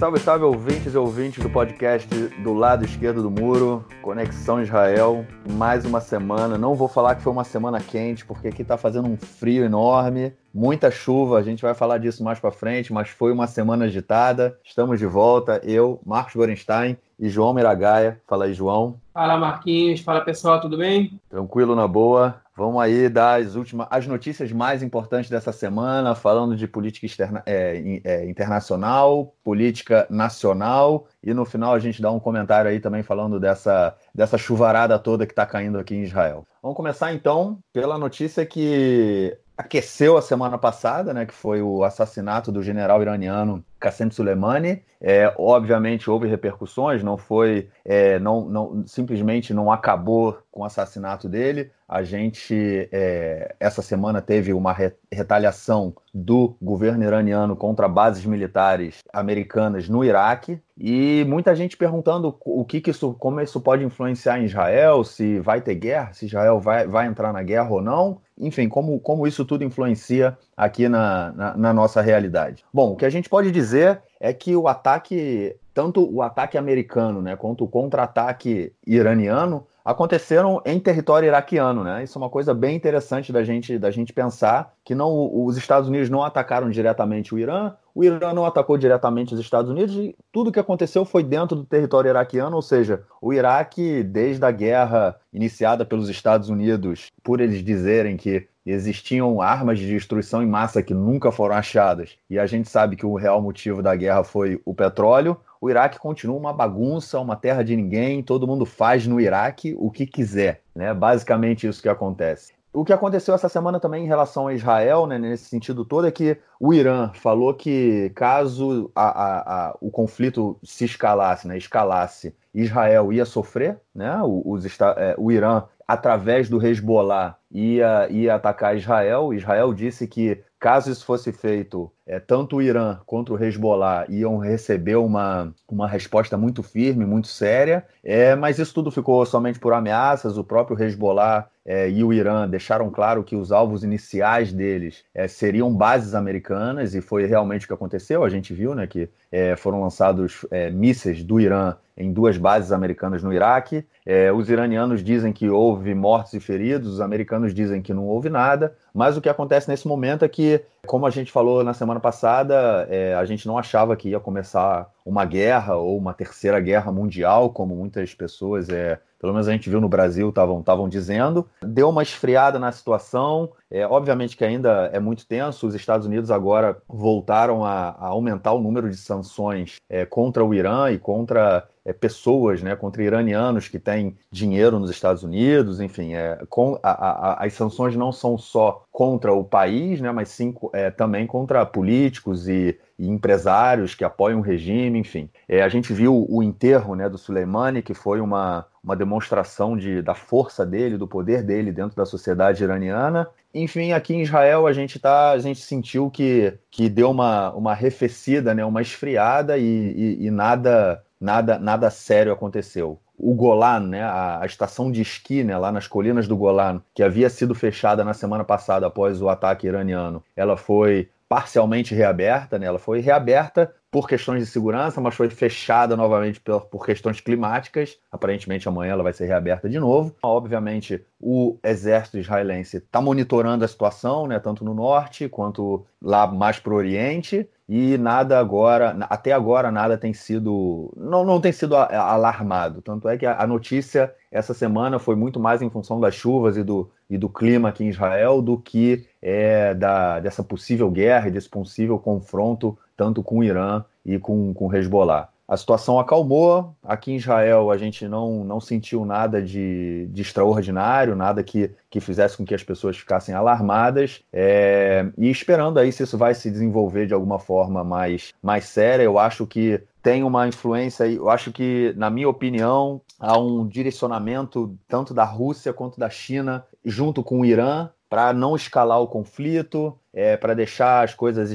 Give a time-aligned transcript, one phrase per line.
[0.00, 2.08] Salve, salve, ouvintes e ouvintes do podcast
[2.42, 5.26] do lado esquerdo do muro, Conexão Israel.
[5.52, 6.56] Mais uma semana.
[6.56, 10.32] Não vou falar que foi uma semana quente, porque aqui tá fazendo um frio enorme,
[10.54, 11.38] muita chuva.
[11.38, 14.58] A gente vai falar disso mais para frente, mas foi uma semana agitada.
[14.64, 15.60] Estamos de volta.
[15.62, 18.22] Eu, Marcos Gorenstein e João Miragaia.
[18.26, 18.98] Fala aí, João.
[19.12, 20.00] Fala, Marquinhos.
[20.00, 21.20] Fala, pessoal, tudo bem?
[21.28, 22.40] Tranquilo, na boa.
[22.56, 27.42] Vamos aí dar as últimas, as notícias mais importantes dessa semana, falando de política externa,
[27.46, 33.02] é, é, internacional, política nacional, e no final a gente dá um comentário aí também
[33.02, 36.46] falando dessa, dessa chuvarada toda que está caindo aqui em Israel.
[36.62, 42.52] Vamos começar então pela notícia que aqueceu a semana passada, né, que foi o assassinato
[42.52, 44.82] do general iraniano Qassem Soleimani.
[45.02, 51.26] É, obviamente houve repercussões, não foi, é, não, não, simplesmente não acabou com o assassinato
[51.26, 51.70] dele.
[51.88, 58.98] A gente é, essa semana teve uma re retaliação do governo iraniano contra bases militares
[59.12, 64.38] americanas no Iraque e muita gente perguntando o que, que isso, como isso pode influenciar
[64.38, 68.20] em Israel, se vai ter guerra, se Israel vai, vai entrar na guerra ou não
[68.40, 72.62] enfim, como, como isso tudo influencia aqui na, na, na, nossa realidade.
[72.72, 77.22] Bom, o que a gente pode dizer é que o ataque, tanto o ataque americano
[77.22, 82.04] né, quanto o contra-ataque iraniano, aconteceram em território iraquiano, né?
[82.04, 85.88] Isso é uma coisa bem interessante da gente, da gente pensar que não, os Estados
[85.88, 90.14] Unidos não atacaram diretamente o Irã, o Irã não atacou diretamente os Estados Unidos e
[90.32, 95.16] tudo que aconteceu foi dentro do território iraquiano, ou seja, o Iraque, desde a guerra
[95.32, 100.94] iniciada pelos Estados Unidos, por eles dizerem que existiam armas de destruição em massa que
[100.94, 104.74] nunca foram achadas, e a gente sabe que o real motivo da guerra foi o
[104.74, 109.74] petróleo, o Iraque continua uma bagunça, uma terra de ninguém, todo mundo faz no Iraque
[109.78, 110.94] o que quiser, né?
[110.94, 112.52] Basicamente isso que acontece.
[112.72, 116.10] O que aconteceu essa semana também em relação a Israel, né, nesse sentido todo, é
[116.12, 122.34] que o Irã falou que caso a, a, a, o conflito se escalasse, né, escalasse,
[122.54, 124.64] Israel ia sofrer, né, os,
[124.96, 129.34] é, o Irã, através do Hezbollah, ia, ia atacar Israel.
[129.34, 134.36] Israel disse que caso isso fosse feito, é, tanto o Irã quanto o Hezbollah iam
[134.36, 139.72] receber uma, uma resposta muito firme, muito séria, é, mas isso tudo ficou somente por
[139.72, 140.36] ameaças.
[140.36, 145.26] O próprio Hezbollah é, e o Irã deixaram claro que os alvos iniciais deles é,
[145.26, 148.22] seriam bases americanas, e foi realmente o que aconteceu.
[148.22, 152.72] A gente viu né, que é, foram lançados é, mísseis do Irã em duas bases
[152.72, 153.86] americanas no Iraque.
[154.04, 158.28] É, os iranianos dizem que houve mortos e feridos, os americanos dizem que não houve
[158.28, 162.00] nada, mas o que acontece nesse momento é que, como a gente falou na semana
[162.00, 166.92] passada, é, a gente não achava que ia começar uma guerra ou uma terceira guerra
[166.92, 171.46] mundial, como muitas pessoas é, pelo menos a gente viu no Brasil, estavam dizendo.
[171.62, 173.50] Deu uma esfriada na situação.
[173.70, 175.66] É, obviamente que ainda é muito tenso.
[175.66, 180.52] Os Estados Unidos agora voltaram a, a aumentar o número de sanções é, contra o
[180.52, 186.14] Irã e contra é, pessoas, né, contra iranianos que têm dinheiro nos Estados Unidos, enfim,
[186.14, 190.54] é, com, a, a, as sanções não são só contra o país, né, mas sim
[190.72, 195.30] é, também contra políticos e, e, empresários que apoiam o regime, enfim.
[195.48, 200.02] É, a gente viu o enterro né, do Soleimani, que foi uma, uma demonstração de,
[200.02, 203.28] da força dele, do poder dele dentro da sociedade iraniana.
[203.54, 207.72] Enfim, aqui em Israel a gente tá, a gente sentiu que, que deu uma, uma
[207.72, 212.98] arrefecida, né, uma esfriada e, e, e nada nada, nada sério aconteceu.
[213.18, 217.02] O Golan, né, a, a, estação de esqui né, lá nas colinas do Golan, que
[217.02, 222.66] havia sido fechada na semana passada após o ataque iraniano, ela foi parcialmente reaberta, né?
[222.66, 227.96] Ela foi reaberta por questões de segurança, mas foi fechada novamente por, por, questões climáticas.
[228.10, 230.12] Aparentemente amanhã ela vai ser reaberta de novo.
[230.24, 236.58] Obviamente, o exército israelense está monitorando a situação, né, tanto no norte quanto lá mais
[236.58, 237.48] para o oriente.
[237.72, 242.82] E nada agora, até agora nada tem sido, não, não tem sido alarmado.
[242.82, 246.64] Tanto é que a, notícia essa semana foi muito mais em função das chuvas e
[246.64, 251.30] do, e do clima aqui em Israel do que é, da, dessa possível guerra e
[251.30, 255.28] desse possível confronto tanto com o Irã e com, com o Hezbollah.
[255.50, 256.76] A situação acalmou.
[256.80, 261.98] Aqui em Israel a gente não, não sentiu nada de, de extraordinário, nada que, que
[261.98, 264.22] fizesse com que as pessoas ficassem alarmadas.
[264.32, 269.02] É, e esperando aí se isso vai se desenvolver de alguma forma mais, mais séria.
[269.02, 274.78] Eu acho que tem uma influência, eu acho que, na minha opinião, há um direcionamento
[274.86, 279.98] tanto da Rússia quanto da China junto com o Irã para não escalar o conflito,
[280.12, 281.52] é, para deixar as coisas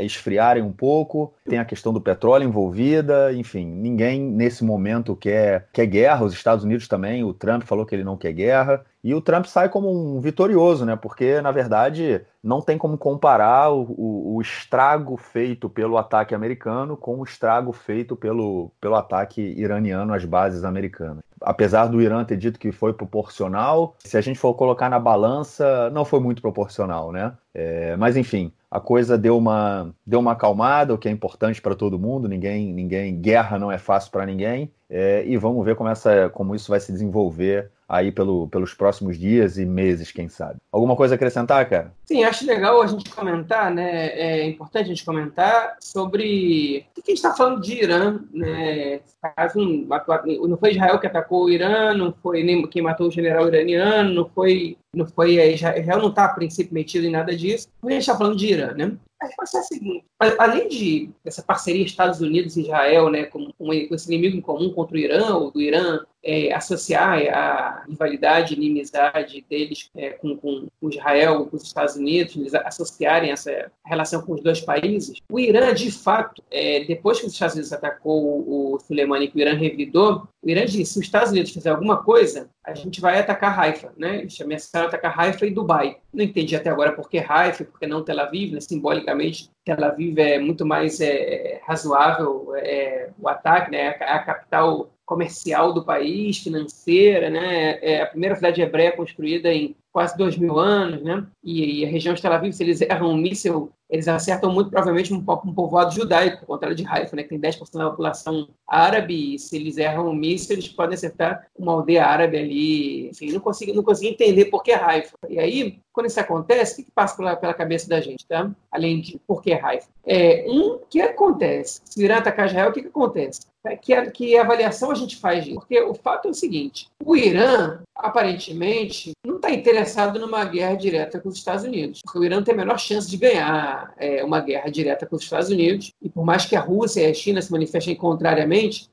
[0.00, 1.34] esfriarem um pouco.
[1.48, 6.24] Tem a questão do petróleo envolvida, enfim, ninguém nesse momento quer, quer guerra.
[6.24, 8.84] Os Estados Unidos também, o Trump falou que ele não quer guerra.
[9.02, 10.96] E o Trump sai como um vitorioso, né?
[10.96, 16.96] Porque, na verdade, não tem como comparar o, o, o, estrago feito pelo ataque americano
[16.96, 21.22] com o estrago feito pelo, pelo ataque iraniano às bases americanas.
[21.40, 25.90] Apesar do Irã ter dito que foi proporcional, se a gente for colocar na balança,
[25.90, 27.32] não foi muito proporcional, né?
[27.54, 31.74] É, mas enfim, a coisa deu uma, deu uma acalmada, o que é importante para
[31.74, 32.28] todo mundo.
[32.28, 34.70] Ninguém, ninguém, guerra não é fácil para ninguém.
[34.90, 39.18] É, e vamos ver como, essa, como isso vai se desenvolver aí pelo, pelos próximos
[39.18, 40.56] dias e meses, quem sabe.
[40.72, 41.92] Alguma coisa a acrescentar, cara?
[42.04, 44.08] Sim, acho legal a gente comentar, né?
[44.08, 49.00] É importante a gente comentar sobre o que a gente está falando de Irã, né?
[49.36, 53.48] Caso não foi Israel que atacou o Irã, não foi nem quem matou o general
[53.48, 57.68] iraniano, não foi, não foi Israel não está a princípio metido em nada disso.
[57.84, 58.96] A gente está falando de Irã, né?
[59.20, 60.04] A resposta é a seguinte:
[60.38, 64.72] além de essa parceria Estados Unidos e Israel, né, com, com esse inimigo em comum
[64.72, 70.68] contra o Irã, ou do Irã é, associar a rivalidade, inimizade deles é, com, com,
[70.82, 75.72] Israel, com os Estados Unidos, eles associarem essa relação com os dois países, o Irã,
[75.72, 80.28] de fato, é, depois que os Estados Unidos atacou o Soleimani, que o Irã revidou,
[80.42, 83.92] o Irã disse: se os Estados Unidos fizer alguma coisa, a gente vai atacar Haifa,
[83.96, 84.18] né?
[84.18, 85.96] Eles ameaçaram atacar Haifa e Dubai.
[86.16, 88.60] Não entendi até agora por que Haifa, por que não Tel Aviv, né?
[88.62, 93.94] simbolicamente Tel Aviv é muito mais é, razoável é, o ataque, né?
[94.00, 97.78] É a capital comercial do país, financeira, né?
[97.82, 101.22] É a primeira cidade hebreia construída em quase dois mil anos, né?
[101.44, 104.70] E, e, a região de Tel Aviv, se eles erram um míssil, eles acertam muito
[104.70, 107.22] provavelmente um, um povoado judaico, ao contrário de Haifa, né?
[107.22, 111.46] Que tem 10% da população árabe, e se eles erram um míssil, eles podem acertar
[111.56, 113.08] uma aldeia árabe ali.
[113.08, 115.16] Enfim, não consigo, não entender por que Haifa.
[115.28, 118.50] E aí, quando isso acontece, o que, que passa pela, pela, cabeça da gente, tá?
[118.70, 119.88] Além de por que Haifa?
[120.04, 121.80] É, um, o que acontece?
[121.84, 123.40] Se virar atacar Israel, o que, que acontece?
[123.64, 125.56] É que, a, que avaliação a gente faz disso?
[125.56, 131.20] Porque o fato é o seguinte: o Irã, aparentemente, não está interessado numa guerra direta
[131.20, 132.00] com os Estados Unidos.
[132.02, 135.22] Porque o Irã tem a menor chance de ganhar é, uma guerra direta com os
[135.22, 135.92] Estados Unidos.
[136.02, 138.88] E por mais que a Rússia e a China se manifestem contrariamente,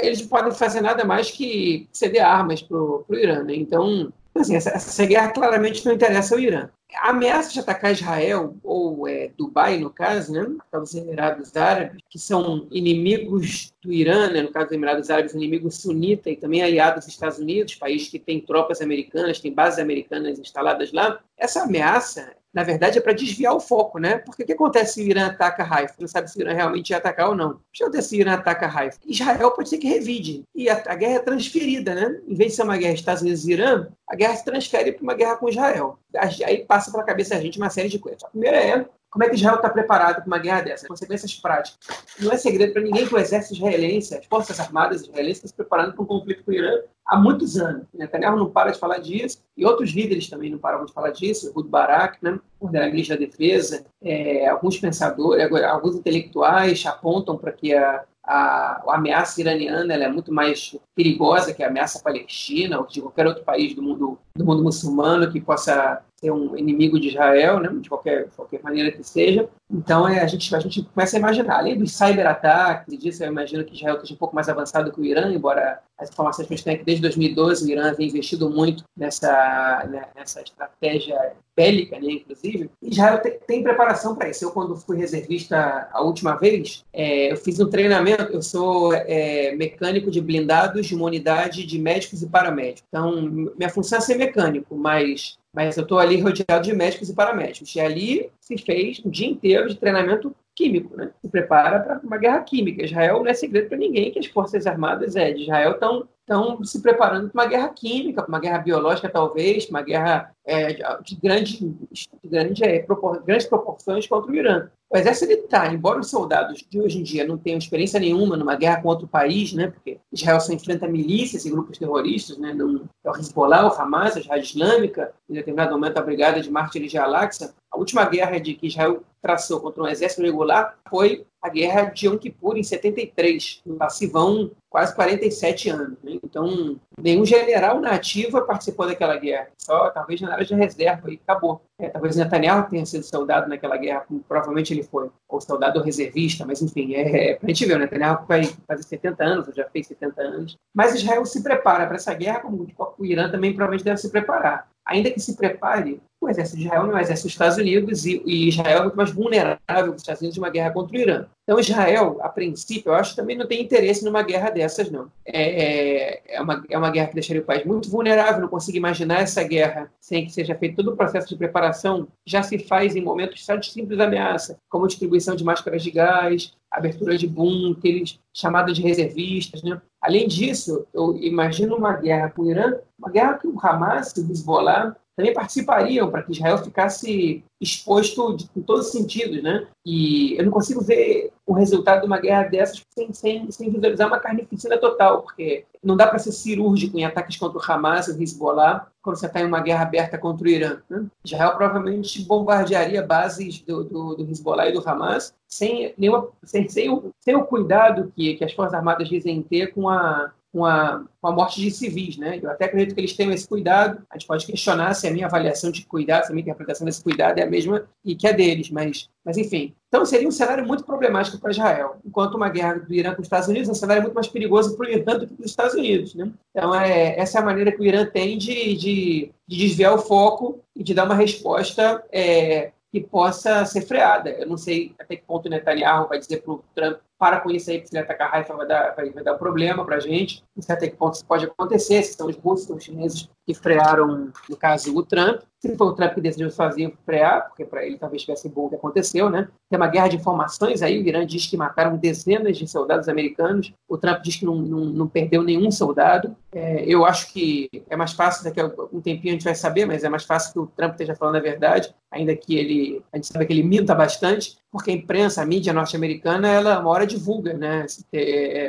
[0.00, 3.42] eles não podem fazer nada mais que ceder armas para o Irã.
[3.42, 3.54] Né?
[3.54, 8.56] Então, assim, essa, essa guerra claramente não interessa ao Irã a ameaça de atacar Israel,
[8.62, 14.42] ou é, Dubai, no caso, né, os Emirados Árabes, que são inimigos do Irã, né,
[14.42, 18.18] no caso dos Emirados Árabes, inimigos sunita e também aliados dos Estados Unidos, país que
[18.18, 23.54] tem tropas americanas, tem bases americanas instaladas lá, essa ameaça na verdade, é para desviar
[23.54, 24.18] o foco, né?
[24.18, 25.94] Porque o que acontece se o Irã ataca Haifa?
[25.98, 27.50] Não sabe se o Irã realmente ia atacar ou não.
[27.50, 28.98] O que acontece se o Irã ataca Haifa?
[29.06, 30.44] Israel pode ser que revide.
[30.54, 32.20] E a, a, guerra é transferida, né?
[32.26, 35.02] Em vez de ser uma guerra Estados Unidos e Irã, a guerra se transfere para
[35.02, 35.98] uma guerra com Israel.
[36.44, 38.24] Aí passa pela cabeça da gente uma série de coisas.
[38.24, 40.86] A primeira é como é que Israel está preparado para uma guerra dessa?
[40.86, 41.78] Consequências práticas.
[42.20, 45.54] Não é segredo para ninguém que o exército israelense, as forças armadas israelenses estão se
[45.54, 47.86] preparando para um conflito com o Irã há muitos anos.
[47.94, 51.50] Netanyahu não para de falar disso, e outros líderes também não param de falar disso,
[51.54, 57.52] o Barak, né, o da Igreja da Defesa, é, alguns pensadores, alguns intelectuais apontam para
[57.52, 62.86] que a, a, a, ameaça iraniana é muito mais perigosa que a ameaça palestina ou
[62.86, 67.08] de qualquer outro país do mundo, do mundo muçulmano que possa ser um inimigo de
[67.08, 69.48] Israel, né, de qualquer, qualquer maneira que seja.
[69.70, 73.64] Então é, a, gente, a gente começa a imaginar, além dos cyberataques, disso eu imagino
[73.64, 76.56] que Israel esteja um pouco mais avançado que o Irã, embora as informações que a
[76.56, 81.32] gente tem é que desde 2012 o Irã vem investido muito nessa, né, nessa estratégia
[81.56, 82.70] bélica, né, inclusive.
[82.80, 84.44] Israel tem, tem preparação para isso.
[84.44, 89.54] Eu, quando fui reservista a última vez, é, eu fiz um treinamento, eu sou é,
[89.56, 92.84] mecânico de blindados de uma unidade de médicos e paramédicos.
[92.88, 93.20] Então,
[93.56, 97.74] minha função é ser mecânico, mas mas eu estou ali rodeado de médicos e paramédicos.
[97.74, 101.12] E ali se fez um dia inteiro de treinamento químico, né?
[101.22, 102.84] Se prepara para uma guerra química.
[102.84, 106.62] Israel não é segredo para ninguém que as forças armadas é, de Israel estão estão
[106.62, 111.16] se preparando para uma guerra química, para uma guerra biológica talvez, uma guerra é, de,
[111.16, 111.58] grande,
[111.90, 114.68] de grande, é, propor, grandes proporções contra o Irã.
[114.90, 118.56] O exército militar, embora os soldados de hoje em dia não tenham experiência nenhuma numa
[118.56, 122.88] guerra com outro país, né, porque Israel só enfrenta milícias e grupos terroristas, né, no,
[123.04, 126.90] é o Hezbollah, o Hamas, a Jihad Islâmica, em determinado momento a Brigada de Mártires
[126.90, 127.54] de Al-Aqsa.
[127.78, 132.08] A última guerra de que Israel traçou contra um exército regular foi a guerra de
[132.08, 133.62] Yom Kippur, em 73.
[133.64, 135.96] Lá se vão quase 47 anos.
[136.02, 136.18] Né?
[136.24, 139.48] Então, nenhum general na ativa participou daquela guerra.
[139.56, 141.62] Só, talvez, área de reserva e acabou.
[141.78, 145.08] É, talvez Netanyahu tenha sido soldado naquela guerra, como provavelmente ele foi.
[145.28, 148.82] Ou soldado ou reservista, mas enfim, é, é pra gente ver, o Netanyahu vai fazer
[148.82, 150.56] 70 anos, ou já fez 70 anos.
[150.74, 152.66] Mas Israel se prepara para essa guerra, como
[152.98, 156.86] o Irã também provavelmente deve se preparar ainda que se prepare, o exército de Israel
[156.86, 160.02] não é o exército dos Estados Unidos e, e Israel é muito mais vulnerável dos
[160.02, 161.26] Estados Unidos de uma guerra contra o Irã.
[161.44, 165.10] Então, Israel, a princípio, eu acho também não tem interesse numa guerra dessas, não.
[165.24, 168.76] É, é, é, uma, é uma guerra que deixaria o país muito vulnerável, não consigo
[168.76, 172.08] imaginar essa guerra sem que seja feito todo o processo de preparação.
[172.26, 176.52] Já se faz em momentos só de simples ameaça, como distribuição de máscaras de gás,
[176.70, 179.62] abertura de bunkers, chamada de reservistas.
[179.62, 179.80] Né?
[180.02, 184.30] Além disso, eu imagino uma guerra com o Irã, uma guerra que o Hamas o
[184.30, 189.66] Hezbollah também participariam para que Israel ficasse exposto de, em todos os sentidos, né?
[189.84, 194.06] E eu não consigo ver o resultado de uma guerra dessas sem, sem, sem visualizar
[194.06, 198.12] uma carnificina total, porque não dá para ser cirúrgico em ataques contra o Hamas e
[198.12, 200.78] o Hezbollah quando você está em uma guerra aberta contra o Irã.
[200.88, 201.06] Né?
[201.24, 206.90] Israel provavelmente bombardearia bases do, do, do Hezbollah e do Hamas sem, nenhuma, sem, sem,
[206.90, 211.04] o, sem o cuidado que, que as Forças Armadas dizem ter com a, com a,
[211.20, 212.38] com a morte de civis, né?
[212.42, 214.02] Eu até acredito que eles tenham esse cuidado.
[214.10, 217.02] A gente pode questionar se a minha avaliação de cuidado, se a minha interpretação desse
[217.02, 219.74] cuidado é a mesma e que a deles, mas, mas enfim.
[219.88, 223.26] Então seria um cenário muito problemático para Israel, enquanto uma guerra do Irã com os
[223.26, 225.50] Estados Unidos é um cenário muito mais perigoso para o Irã do que para os
[225.50, 226.30] Estados Unidos, né?
[226.50, 229.98] Então é, essa é a maneira que o Irã tem de, de, de desviar o
[229.98, 234.30] foco e de dar uma resposta é, que possa ser freada.
[234.30, 237.50] Eu não sei até que ponto o Netanyahu vai dizer para o Trump para com
[237.50, 239.96] isso aí, porque se ele atacar a Haifa vai dar, vai, vai dar problema para
[239.96, 240.44] a gente.
[240.54, 243.28] Não sei até que ponto isso pode acontecer, se são os russos, são os chineses
[243.44, 245.42] que frearam, no caso, o Trump.
[245.60, 248.68] Se foi o Trump que decidiu fazer frear, porque para ele talvez tivesse bom o
[248.68, 249.48] que aconteceu, né?
[249.68, 253.72] Tem uma guerra de informações aí, o Irã diz que mataram dezenas de soldados americanos,
[253.88, 256.36] o Trump diz que não, não, não perdeu nenhum soldado.
[256.52, 259.84] É, eu acho que é mais fácil, daqui a um tempinho a gente vai saber,
[259.84, 263.16] mas é mais fácil que o Trump esteja falando a verdade, ainda que ele, a
[263.16, 267.06] gente sabe que ele minta bastante, porque a imprensa, a mídia norte-americana, ela uma hora
[267.06, 267.84] divulga né,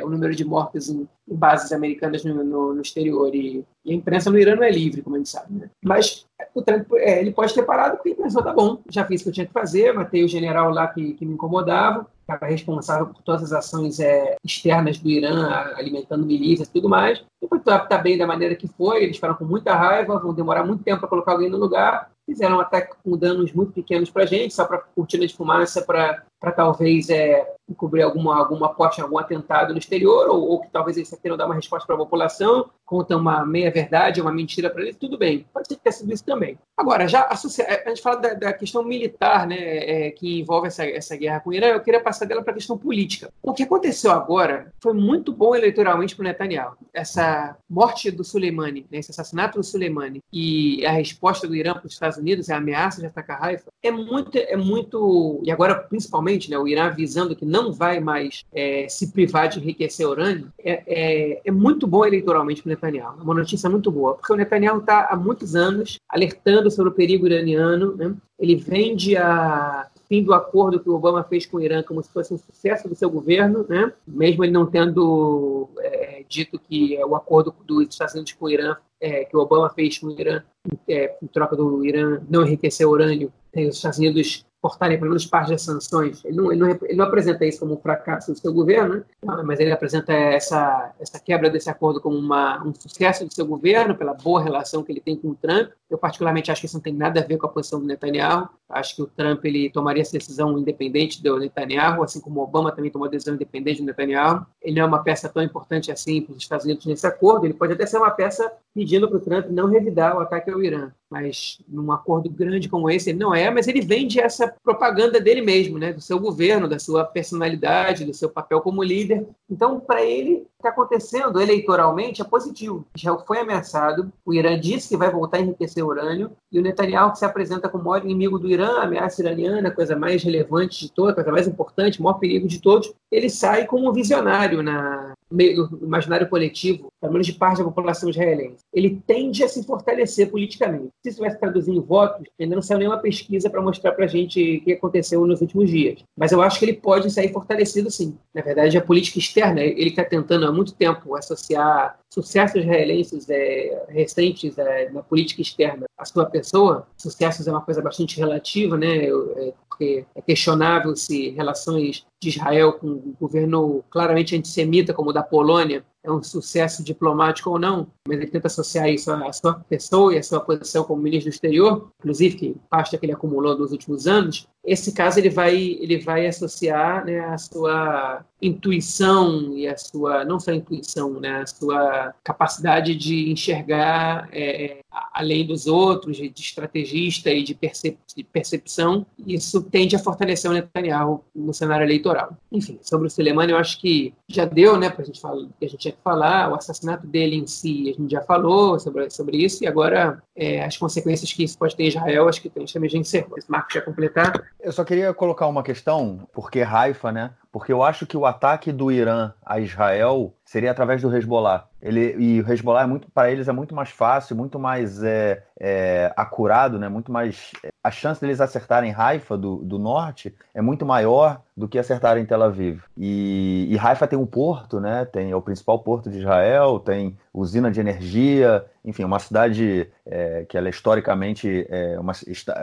[0.02, 3.34] o número de mortes em, em bases americanas no, no, no exterior.
[3.34, 5.54] E, e, a imprensa no Irã não é livre, como a gente sabe.
[5.54, 5.70] Né?
[5.82, 9.24] Mas o Trump, é, ele pode ter parado porque pensou, tá bom, já fiz o
[9.24, 13.06] que eu tinha que fazer, matei o general lá que, que me incomodava, estava responsável
[13.06, 17.24] por todas as ações é, externas do Irã, alimentando milícias e tudo mais.
[17.40, 20.82] Depois está bem da maneira que foi, eles ficaram com muita raiva, vão demorar muito
[20.82, 24.26] tempo para colocar alguém no lugar, fizeram um ataque com danos muito pequenos para a
[24.26, 29.72] gente, só para cortina de fumaça, para talvez é, encobrir alguma, alguma poste, algum atentado
[29.72, 33.20] no exterior, ou, ou que talvez eles queiram dar uma resposta para a população, contam
[33.20, 35.46] uma meia-verdade, uma mentira para eles, tudo bem.
[35.52, 36.58] Pode ser que tenha sido isso também.
[36.76, 40.84] Agora, já a, a gente fala da, da questão militar né, é, que envolve essa,
[40.84, 43.30] essa guerra com o Irã, eu queria passar dela para a questão política.
[43.42, 46.76] O que aconteceu agora foi muito bom eleitoralmente para o Netanyahu.
[46.92, 51.86] Essa morte do Soleimani, né, esse assassinato do Soleimani e a resposta do Irã para
[51.86, 56.29] os Estados Unidos, a ameaça de atacar Haifa, é muito, é muito, e agora principalmente
[56.50, 60.82] né, o Irã avisando que não vai mais é, se privar de enriquecer urânio, é,
[60.86, 63.20] é, é muito bom eleitoralmente para o Netanyahu.
[63.20, 66.94] É uma notícia muito boa, porque o Netanyahu está há muitos anos alertando sobre o
[66.94, 68.14] perigo iraniano, né?
[68.38, 72.12] ele vende a fim do acordo que o Obama fez com o Irã como se
[72.12, 73.92] fosse um sucesso do seu governo, né?
[74.06, 78.76] mesmo ele não tendo é, dito que o acordo dos Estados Unidos com o Irã,
[79.00, 80.42] é, que o Obama fez com o Irã,
[80.88, 85.50] é, em troca do Irã não enriquecer urânio, os Estados Unidos cortarem pelo menos parte
[85.50, 86.22] das sanções.
[86.24, 89.04] Ele não, ele, não, ele não, apresenta isso como um fracasso do seu governo, né?
[89.44, 93.94] mas ele apresenta essa, essa quebra desse acordo como uma, um sucesso do seu governo,
[93.94, 95.70] pela boa relação que ele tem com o Trump.
[95.88, 98.48] Eu, particularmente, acho que isso não tem nada a ver com a posição do Netanyahu.
[98.68, 102.90] Acho que o Trump ele tomaria essa decisão independente do Netanyahu, assim como Obama também
[102.90, 104.46] tomou a decisão independente do Netanyahu.
[104.62, 107.46] Ele não é uma peça tão importante assim para os Estados Unidos nesse acordo.
[107.46, 110.62] Ele pode até ser uma peça pedindo para o Trump não revidar o ataque ao
[110.62, 110.92] Irã.
[111.10, 115.42] Mas num acordo grande como esse, ele não é, mas ele vende essa propaganda dele
[115.42, 119.26] mesmo, né, do seu governo, da sua personalidade, do seu papel como líder.
[119.50, 122.86] Então, para ele, o que está acontecendo eleitoralmente é positivo.
[122.96, 127.10] Israel foi ameaçado, o Irã disse que vai voltar a enriquecer urânio, e o Netanyahu,
[127.10, 130.86] que se apresenta como o maior inimigo do Irã, ameaça iraniana, a coisa mais relevante
[130.86, 133.92] de todas, a coisa mais importante, o maior perigo de todos, ele sai como um
[133.92, 138.64] visionário na, no imaginário coletivo, pelo menos de parte da população israelense.
[138.72, 140.90] Ele tende a se fortalecer politicamente.
[141.02, 144.04] Se isso vai se traduzir em votos, ainda não saiu nenhuma pesquisa para mostrar para
[144.04, 146.02] a gente o que aconteceu nos últimos dias.
[146.16, 148.16] Mas eu acho que ele pode sair fortalecido, sim.
[148.34, 153.86] Na verdade, a política externa, ele está tentando há muito tempo associar sucessos israelenses é,
[153.88, 156.86] recentes é, na política externa à sua pessoa.
[156.96, 159.06] Sucessos é uma coisa bastante relativa, né?
[159.06, 165.12] É, porque é questionável se relações de Israel com um governo claramente antissemita, como o
[165.12, 169.54] da Polônia, é um sucesso diplomático ou não, mas ele tenta associar isso à sua
[169.54, 173.58] pessoa e à sua posição como ministro do exterior, inclusive que pasta que ele acumulou
[173.58, 174.48] nos últimos anos.
[174.64, 180.38] Esse caso ele vai ele vai associar né, a sua intuição e a sua não
[180.38, 184.80] só a intuição, né, a sua capacidade de enxergar é,
[185.12, 190.54] além dos outros, de estrategista e de, percep de percepção, isso tende a fortalecer o
[190.54, 192.36] Netanyahu no cenário eleitoral.
[192.50, 195.66] Enfim, sobre o Soleimani, eu acho que já deu, né, para a gente falar, a
[195.66, 199.36] gente tinha que falar, o assassinato dele em si, a gente já falou sobre, sobre
[199.36, 202.60] isso, e agora é, as consequências que isso pode ter em Israel, acho que a
[202.60, 203.36] gente também já encerrou.
[203.36, 204.32] Esse Marco já completar.
[204.60, 208.72] Eu só queria colocar uma questão, porque Haifa, né, porque eu acho que o ataque
[208.72, 211.66] do Irã a Israel seria através do Hezbollah.
[211.82, 215.42] Ele, e o Hezbollah é muito para eles é muito mais fácil, muito mais é,
[215.58, 216.88] é, acurado, né?
[216.88, 217.52] Muito mais
[217.82, 222.42] a chance deles acertarem Haifa do, do norte é muito maior do que acertarem Tel
[222.42, 222.82] Aviv.
[222.96, 225.04] E, e Haifa tem um porto, né?
[225.06, 230.44] Tem é o principal porto de Israel, tem usina de energia, enfim, uma cidade é,
[230.48, 232.12] que ela é historicamente é uma,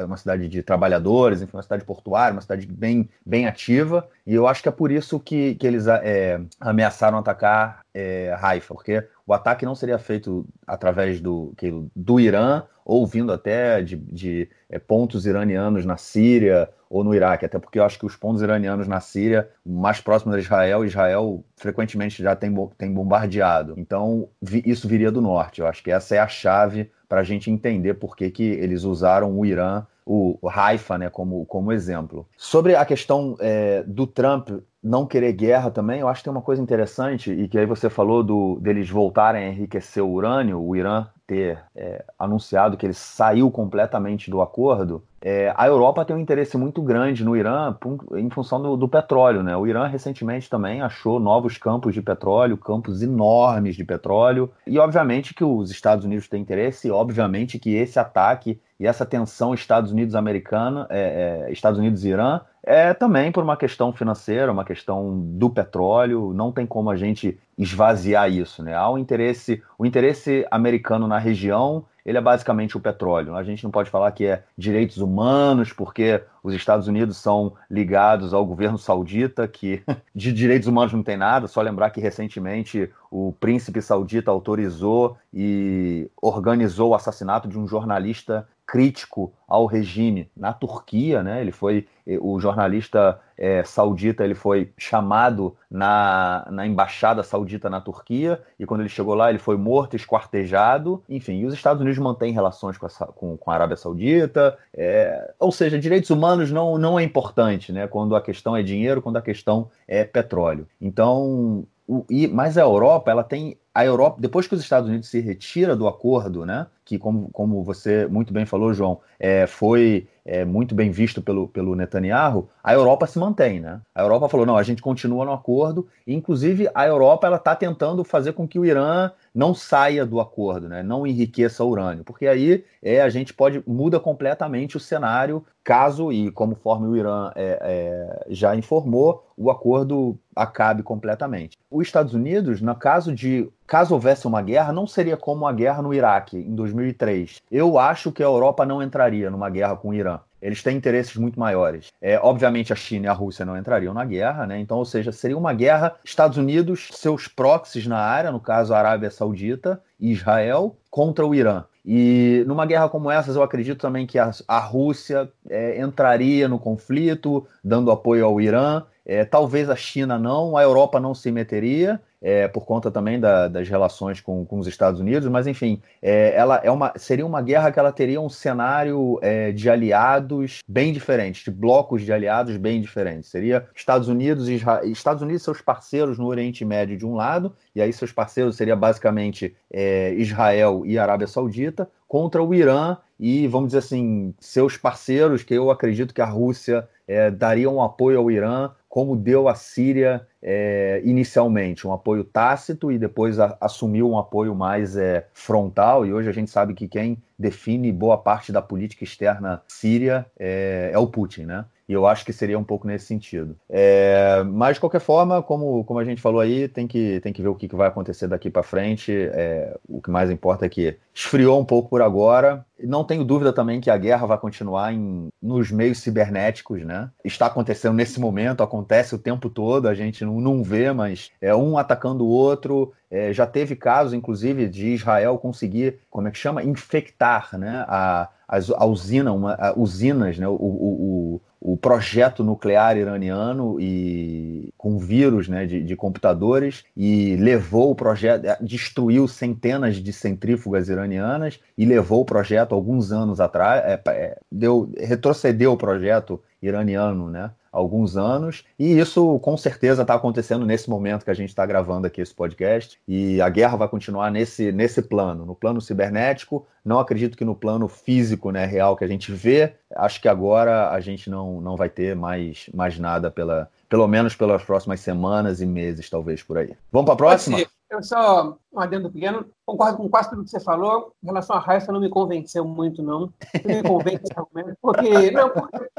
[0.05, 4.07] uma cidade de trabalhadores, enfim, uma cidade portuária, uma cidade bem, bem ativa.
[4.25, 8.73] E eu acho que é por isso que, que eles é, ameaçaram atacar é, Haifa,
[8.73, 11.53] porque o ataque não seria feito através do,
[11.93, 17.45] do Irã ou vindo até de, de é, pontos iranianos na Síria ou no Iraque,
[17.45, 21.43] até porque eu acho que os pontos iranianos na Síria, mais próximos de Israel, Israel
[21.57, 23.73] frequentemente já tem, tem bombardeado.
[23.75, 25.59] Então, vi, isso viria do norte.
[25.59, 28.85] Eu acho que essa é a chave para a gente entender por que, que eles
[28.85, 32.25] usaram o Irã o, o Haifa né, como, como exemplo.
[32.37, 34.49] Sobre a questão é, do Trump
[34.87, 37.89] não querer guerra também, eu acho que tem uma coisa interessante, e que aí você
[37.89, 42.93] falou do, deles voltarem a enriquecer o urânio, o Irã ter é, anunciado que ele
[42.93, 47.75] saiu completamente do acordo, é, a Europa tem um interesse muito grande no Irã
[48.15, 49.43] em função do, do, petróleo.
[49.43, 49.57] Né?
[49.57, 55.33] O Irã recentemente também achou novos campos de petróleo, campos enormes de petróleo, e obviamente
[55.33, 59.91] que os Estados Unidos têm interesse, e obviamente que esse ataque e essa tensão Estados
[59.91, 66.33] Unidos-americana, é, é, Estados Unidos-Irã, é também por uma questão financeira, uma questão do petróleo,
[66.33, 68.75] não tem como a gente esvaziar isso, né?
[68.75, 73.35] Há um interesse, o interesse americano na região, ele é basicamente o petróleo.
[73.35, 78.33] A gente não pode falar que é direitos humanos, porque os Estados Unidos são ligados
[78.33, 79.81] ao governo saudita, que
[80.13, 86.11] de direitos humanos não tem nada, só lembrar que recentemente o príncipe saudita autorizou e
[86.21, 91.39] organizou o assassinato de um jornalista crítico ao regime na Turquia, né?
[91.39, 91.87] Ele foi
[92.19, 98.81] o jornalista é, saudita, ele foi chamado na, na embaixada saudita na Turquia e quando
[98.81, 101.39] ele chegou lá ele foi morto, esquartejado, enfim.
[101.39, 105.51] E os Estados Unidos mantêm relações com a, com, com a Arábia Saudita, é, ou
[105.51, 107.87] seja, direitos humanos não não é importante, né?
[107.87, 110.67] Quando a questão é dinheiro, quando a questão é petróleo.
[110.81, 113.57] Então o, e, mas a Europa, ela tem.
[113.77, 116.65] A Europa, depois que os Estados Unidos se retira do acordo, né?
[116.83, 121.47] Que, como, como você muito bem falou, João, é, foi é, muito bem visto pelo,
[121.47, 123.79] pelo Netanyahu, a Europa se mantém, né?
[123.93, 128.03] A Europa falou, não, a gente continua no acordo, inclusive a Europa ela está tentando
[128.03, 130.81] fazer com que o Irã não saia do acordo, né?
[130.81, 136.11] não enriqueça o urânio, porque aí é, a gente pode muda completamente o cenário caso
[136.11, 141.55] e conforme o Irã é, é, já informou, o acordo acabe completamente.
[141.69, 145.83] Os Estados Unidos, no caso de caso houvesse uma guerra, não seria como a guerra
[145.83, 147.41] no Iraque em 2003.
[147.51, 150.19] Eu acho que a Europa não entraria numa guerra com o Irã.
[150.47, 151.91] Eles têm interesses muito maiores.
[152.01, 154.57] É, obviamente, a China e a Rússia não entrariam na guerra, né?
[154.57, 158.77] Então, ou seja, seria uma guerra Estados Unidos, seus proxies na área, no caso a
[158.77, 161.65] Arábia Saudita e Israel, contra o Irã.
[161.85, 166.57] E numa guerra como essa, eu acredito também que a, a Rússia é, entraria no
[166.57, 168.83] conflito, dando apoio ao Irã.
[169.09, 173.47] É, talvez a China não, a Europa não se meteria, é, por conta também da,
[173.47, 177.41] das relações com, com, os Estados Unidos, mas enfim, é, ela é uma, seria uma
[177.41, 182.57] guerra que ela teria um cenário é, de aliados bem diferente, de blocos de aliados
[182.57, 183.29] bem diferentes.
[183.29, 187.81] Seria Estados Unidos e Estados Unidos seus parceiros no Oriente Médio de um lado, e
[187.81, 193.67] aí seus parceiros seria basicamente é, Israel e Arábia Saudita, contra o Irã e, vamos
[193.69, 198.29] dizer assim, seus parceiros, que eu acredito que a Rússia é, daria um apoio ao
[198.29, 204.17] Irã como deu a Síria é, inicialmente, um apoio tácito e depois a, assumiu um
[204.17, 206.03] apoio mais é, frontal.
[206.03, 210.89] E hoje a gente sabe que quem define boa parte da política externa síria é,
[210.91, 211.65] é o Putin, né?
[211.87, 213.55] E eu acho que seria um pouco nesse sentido.
[213.69, 217.41] É, mas, de qualquer forma, como, como a gente falou aí, tem que, tem que
[217.41, 219.13] ver o que, que vai acontecer daqui para frente.
[219.13, 222.65] É, o que mais importa é que esfriou um pouco por agora.
[222.77, 227.09] Não tenho dúvida também que a guerra vai continuar em, nos meios cibernéticos, né?
[227.23, 231.55] Está acontecendo nesse momento, acontece o tempo todo, a gente não, não vê, mas é
[231.55, 232.93] um atacando o outro.
[233.09, 238.29] É, já teve casos, inclusive, de Israel conseguir, como é que chama, infectar né, a,
[238.47, 241.41] a usina, uma, a, usinas, né, o, o, o
[241.77, 248.57] projeto nuclear iraniano e com vírus né, de, de computadores e levou o projeto, é,
[248.61, 255.73] destruiu centenas de centrífugas iranianas e levou o projeto alguns anos atrás, é, deu, retrocedeu
[255.73, 257.51] o projeto iraniano, né?
[257.71, 262.07] Alguns anos, e isso com certeza está acontecendo nesse momento que a gente está gravando
[262.07, 266.99] aqui esse podcast, e a guerra vai continuar nesse, nesse plano, no plano cibernético, não
[266.99, 270.99] acredito que no plano físico, né, real que a gente vê, acho que agora a
[270.99, 275.65] gente não, não vai ter mais, mais nada pela, pelo menos pelas próximas semanas e
[275.65, 276.73] meses, talvez, por aí.
[276.91, 277.59] Vamos para a próxima?
[277.89, 281.13] Eu só, um adendo pequeno, concordo com quase tudo que você falou.
[281.23, 283.31] Em relação à Raíssa, não me convenceu muito, não.
[283.65, 285.89] Não me convence esse argumento, porque, não, porque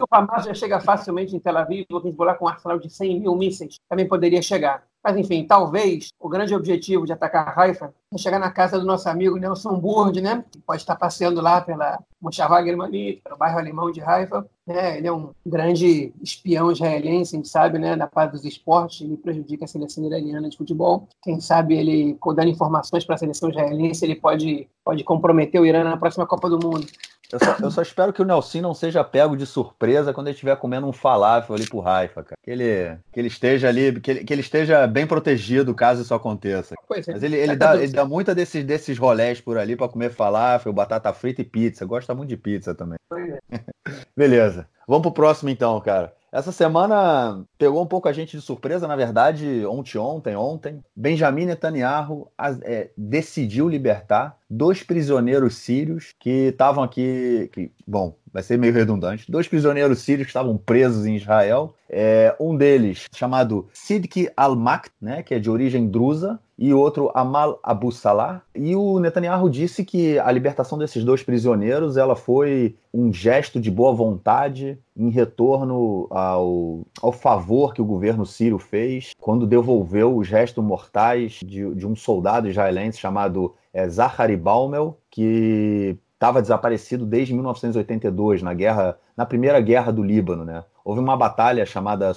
[0.00, 3.20] o Hamas já chega facilmente em Tel Aviv, o Hezbollah com um arsenal de 100
[3.20, 4.84] mil mísseis também poderia chegar.
[5.06, 9.08] Mas, enfim, talvez o grande objetivo de atacar Haifa é chegar na casa do nosso
[9.08, 10.44] amigo Nelson Burd, né?
[10.50, 14.44] que pode estar passeando lá pela Moshavá Germanit, pelo bairro alemão de Haifa.
[14.66, 14.98] Né?
[14.98, 17.94] Ele é um grande espião israelense, a gente sabe, né?
[17.94, 21.06] da parte dos esportes, ele prejudica a seleção iraniana de futebol.
[21.22, 25.84] Quem sabe ele, dando informações para a seleção israelense, ele pode, pode comprometer o Irã
[25.84, 26.84] na próxima Copa do Mundo.
[27.32, 30.34] Eu só, eu só, espero que o Nelson não seja pego de surpresa quando ele
[30.34, 32.38] estiver comendo um falafel ali pro Raifa, cara.
[32.42, 36.14] Que ele, que ele esteja ali, que ele, que ele esteja bem protegido caso isso
[36.14, 36.74] aconteça.
[36.86, 37.12] Pois é.
[37.12, 40.10] Mas ele, ele, é, dá, ele dá muita desses, desses rolés por ali para comer
[40.10, 41.84] falafel, batata frita e pizza.
[41.84, 42.98] Gosta muito de pizza também.
[43.12, 43.60] É.
[44.16, 44.68] Beleza.
[44.86, 46.14] Vamos pro próximo então, cara.
[46.30, 51.46] Essa semana pegou um pouco a gente de surpresa, na verdade, ontem, ontem, ontem, Benjamin
[51.46, 52.28] Netanyahu
[52.62, 59.30] é, decidiu libertar dois prisioneiros sírios que estavam aqui, que, bom, vai ser meio redundante,
[59.30, 61.74] dois prisioneiros sírios que estavam presos em Israel.
[61.88, 67.60] É, um deles, chamado Sidki al-Makt, né, que é de origem drusa, e outro Amal
[67.62, 68.42] Abu Salah.
[68.54, 73.70] E o Netanyahu disse que a libertação desses dois prisioneiros ela foi um gesto de
[73.70, 80.28] boa vontade em retorno ao, ao favor que o governo sírio fez quando devolveu os
[80.28, 87.34] restos mortais de, de um soldado israelense chamado é, Zachary Baumel, que estava desaparecido desde
[87.34, 90.64] 1982 na guerra, na primeira guerra do Líbano, né?
[90.82, 92.12] Houve uma batalha chamada